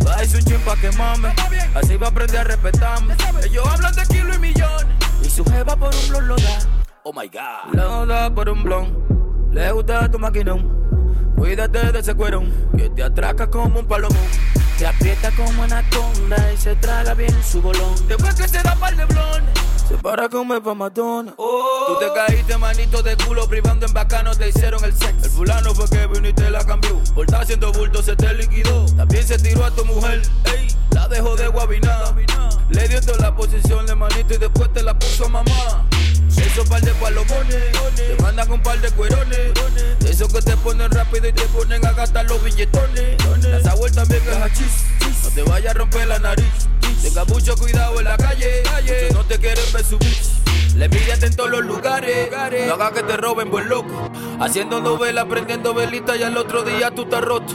Va 0.06 0.14
a 0.14 0.22
un 0.22 0.28
chin 0.28 0.60
pa' 0.64 0.76
que 0.76 0.92
mame. 0.92 1.34
Así 1.74 1.98
va 1.98 2.06
a 2.06 2.10
aprender 2.12 2.42
a 2.42 2.44
respetarme. 2.44 3.16
Ellos 3.44 3.66
hablan 3.66 3.96
de 3.96 4.04
kilos 4.04 4.36
y 4.36 4.40
millones. 4.40 4.96
Y 5.24 5.30
su 5.32 5.44
jeva 5.44 5.76
por 5.76 5.92
un 5.92 6.10
blon 6.10 6.28
lo 6.28 6.36
da. 6.36 6.60
Oh 7.02 7.12
my 7.12 7.28
god. 7.30 7.74
Lo 7.74 8.06
da 8.06 8.32
por 8.32 8.48
un 8.48 8.62
blon. 8.62 9.50
Le 9.52 9.72
gusta 9.72 10.12
tu 10.12 10.20
maquinón. 10.20 11.34
Cuídate 11.36 11.92
de 11.92 12.00
ese 12.00 12.14
cuerón. 12.14 12.54
Que 12.78 12.92
te 12.92 13.02
atraca 13.02 13.50
como 13.50 13.80
un 13.80 13.88
palomón. 13.88 14.30
Te 14.78 14.86
aprieta 14.86 15.32
como 15.32 15.64
anaconda 15.64 16.54
y 16.54 16.58
se 16.58 16.76
traga 16.76 17.16
bien 17.16 17.36
su 17.44 17.60
bolón. 17.60 17.96
Después 18.08 18.36
que 18.36 18.48
se 18.48 18.62
da 18.62 18.76
par 18.76 18.96
de 18.96 19.06
blones, 19.06 19.50
se 19.90 19.96
para 19.98 20.26
a 20.26 20.30
comer 20.30 20.62
pa' 20.62 20.76
matona. 20.76 21.34
Tú 21.36 21.98
te 22.00 22.14
caíste 22.14 22.58
manito 22.58 23.02
de 23.02 23.18
culo 23.18 23.48
privando 23.48 23.88
en 23.88 23.94
bacano, 23.94 24.36
te 24.36 24.50
hicieron 24.50 24.84
el 24.84 24.94
sexo. 24.94 25.26
El 25.26 25.32
fulano 25.32 25.74
fue 25.74 25.90
que 25.90 26.08
vino 26.08 26.28
y 26.28 26.34
te 26.34 26.50
la 26.50 26.64
cambió. 26.64 27.02
Por 27.16 27.26
estar 27.26 27.42
haciendo 27.42 27.72
bulto 27.72 28.04
se 28.04 28.16
te 28.16 28.34
liquidó. 28.36 28.86
También 28.96 29.28
se 29.28 29.38
tiró 29.40 29.66
a 29.66 29.72
tu 29.72 29.84
mujer, 29.86 30.22
ey, 30.56 30.68
la 30.92 31.08
dejó 31.08 31.36
de 31.36 31.48
guabiná. 31.48 32.16
Le 32.70 32.88
dio 32.88 33.02
toda 33.02 33.18
la 33.18 33.36
posición 33.36 33.86
de 33.88 33.96
manito 33.96 34.36
y 34.36 34.38
después 34.38 34.72
te 34.74 34.84
la 34.84 34.98
puso 34.98 35.26
a 35.26 35.30
mamá. 35.30 35.86
Esos 36.38 36.70
par 36.70 36.82
de 36.82 36.94
palomones, 36.94 37.72
te 37.96 38.22
mandan 38.22 38.52
un 38.52 38.62
par 38.62 38.80
de 38.80 38.92
cuerones. 38.92 39.54
De 40.00 40.10
esos 40.10 40.32
que 40.32 40.42
te 40.42 40.56
ponen 40.58 40.92
rápido 40.92 41.28
y 41.28 41.34
te 41.34 41.46
ponen 41.48 41.86
a 41.86 41.92
gastar 41.94 42.26
los 42.28 42.44
billetones. 42.44 43.18
La 43.42 43.60
Saúl 43.62 43.92
también 43.92 44.22
es 44.30 44.38
hachís, 44.38 44.86
no 45.24 45.30
te 45.32 45.44
vayas 45.44 45.76
a 45.76 45.80
romper 45.80 46.08
la 46.08 46.20
nariz. 46.20 46.70
Tenga 47.02 47.26
mucho 47.26 47.56
cuidado 47.56 48.00
en 48.00 48.06
la 48.06 48.18
calle, 48.18 48.64
muchos 48.64 49.14
no 49.14 49.26
te 49.26 49.40
quieren 49.40 49.66
ver 49.74 49.84
subir. 49.84 50.18
Le 50.76 50.86
envidiate 50.86 51.26
en 51.26 51.36
todos 51.36 51.50
los 51.50 51.66
lugares, 51.66 52.30
no 52.68 52.74
hagas 52.74 52.92
que 52.92 53.04
te 53.04 53.18
roben, 53.18 53.50
buen 53.50 53.68
loco. 53.68 54.12
Haciendo 54.40 54.80
novela, 54.80 55.26
prendiendo 55.26 55.74
velita 55.74 56.16
y 56.16 56.24
al 56.24 56.38
otro 56.38 56.64
día 56.64 56.92
tú 56.92 57.04
estás 57.04 57.22
roto. 57.22 57.54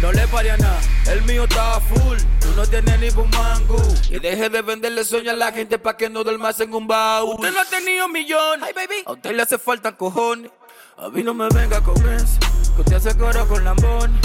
No 0.00 0.12
le 0.12 0.26
pare 0.28 0.50
a 0.50 0.56
nada, 0.56 0.80
el 1.06 1.22
mío 1.22 1.44
está 1.44 1.80
full. 1.80 2.18
Tú 2.40 2.48
no 2.56 2.66
tienes 2.66 2.98
ni 2.98 3.08
un 3.10 3.30
mango. 3.30 3.76
Y 4.10 4.18
deje 4.18 4.48
de 4.48 4.62
venderle 4.62 5.04
sueños 5.04 5.34
a 5.34 5.36
la 5.36 5.52
gente 5.52 5.78
pa' 5.78 5.96
que 5.96 6.10
no 6.10 6.24
duermas 6.24 6.58
en 6.60 6.74
un 6.74 6.86
baúl. 6.86 7.36
Usted 7.36 7.52
no 7.52 7.60
ha 7.60 7.64
tenido 7.64 8.08
millones, 8.08 8.68
a 9.06 9.12
usted 9.12 9.34
le 9.34 9.42
hace 9.42 9.58
falta 9.58 9.96
cojones. 9.96 10.50
A 10.96 11.08
mí 11.08 11.22
no 11.22 11.34
me 11.34 11.48
venga 11.48 11.80
con 11.80 11.96
eso, 12.12 12.38
que 12.76 12.82
usted 12.82 12.96
hace 12.96 13.16
coro 13.16 13.46
con 13.48 13.64
lambones. 13.64 14.20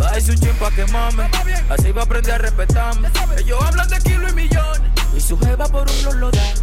Va 0.00 0.10
a 0.10 0.14
un 0.14 0.20
chin 0.20 0.54
pa' 0.58 0.70
que 0.70 0.86
mame, 0.86 1.30
así 1.68 1.92
va 1.92 2.02
a 2.02 2.04
aprender 2.04 2.34
a 2.34 2.38
respetarme. 2.38 3.08
Ellos 3.38 3.62
hablan 3.62 3.88
de 3.88 3.98
kilos 3.98 4.32
y 4.32 4.34
millones, 4.34 4.92
y 5.16 5.20
su 5.20 5.38
jeva 5.38 5.66
por 5.66 5.88
un 5.88 6.02
blon 6.02 6.20
lo 6.20 6.30
da. 6.30 6.54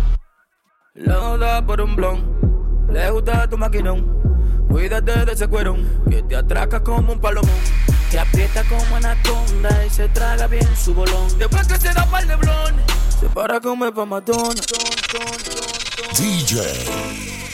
Lo 0.93 1.38
da 1.38 1.65
por 1.65 1.81
un 1.81 1.95
blon, 1.95 2.88
le 2.91 3.10
gusta 3.11 3.49
tu 3.49 3.57
maquinón. 3.57 4.19
Cuídate 4.69 5.26
de 5.26 5.34
ese 5.34 5.47
cuerón, 5.47 6.03
que 6.10 6.22
te 6.23 6.35
atraca 6.35 6.84
como 6.84 7.14
un 7.14 7.19
palomón. 7.19 7.49
Te 8.11 8.19
aprieta 8.19 8.64
como 8.64 8.95
anaconda 8.95 9.85
y 9.85 9.89
se 9.89 10.10
traga 10.10 10.47
bien 10.47 10.68
su 10.76 10.93
bolón. 10.93 11.27
Después 11.38 11.68
que 11.68 11.77
se 11.77 11.93
da 11.93 12.06
par 12.06 12.26
de 12.26 12.35
blones, 12.35 12.85
se 13.19 13.27
para 13.27 13.57
a 13.57 13.61
comer 13.61 13.93
pa' 13.93 14.06
matona. 14.06 14.61
DJ 16.17 16.61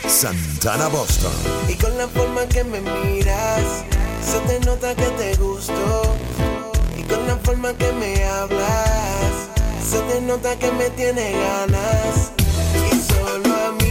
Santana 0.07 0.87
Boston. 0.87 1.31
Y 1.67 1.73
con 1.75 1.97
la 1.97 2.07
forma 2.07 2.45
que 2.47 2.63
me 2.63 2.79
miras, 2.79 3.83
se 4.21 4.39
te 4.47 4.59
nota 4.65 4.95
que 4.95 5.05
te 5.05 5.35
gustó. 5.35 6.15
Y 6.97 7.03
con 7.03 7.25
la 7.27 7.37
forma 7.37 7.73
que 7.73 7.91
me 7.93 8.23
hablas, 8.23 9.49
se 9.83 9.99
te 10.01 10.21
nota 10.21 10.57
que 10.57 10.71
me 10.71 10.89
tiene 10.91 11.31
ganas. 11.31 12.31
Y 12.91 13.13
solo 13.13 13.55
a 13.55 13.71
mí 13.71 13.84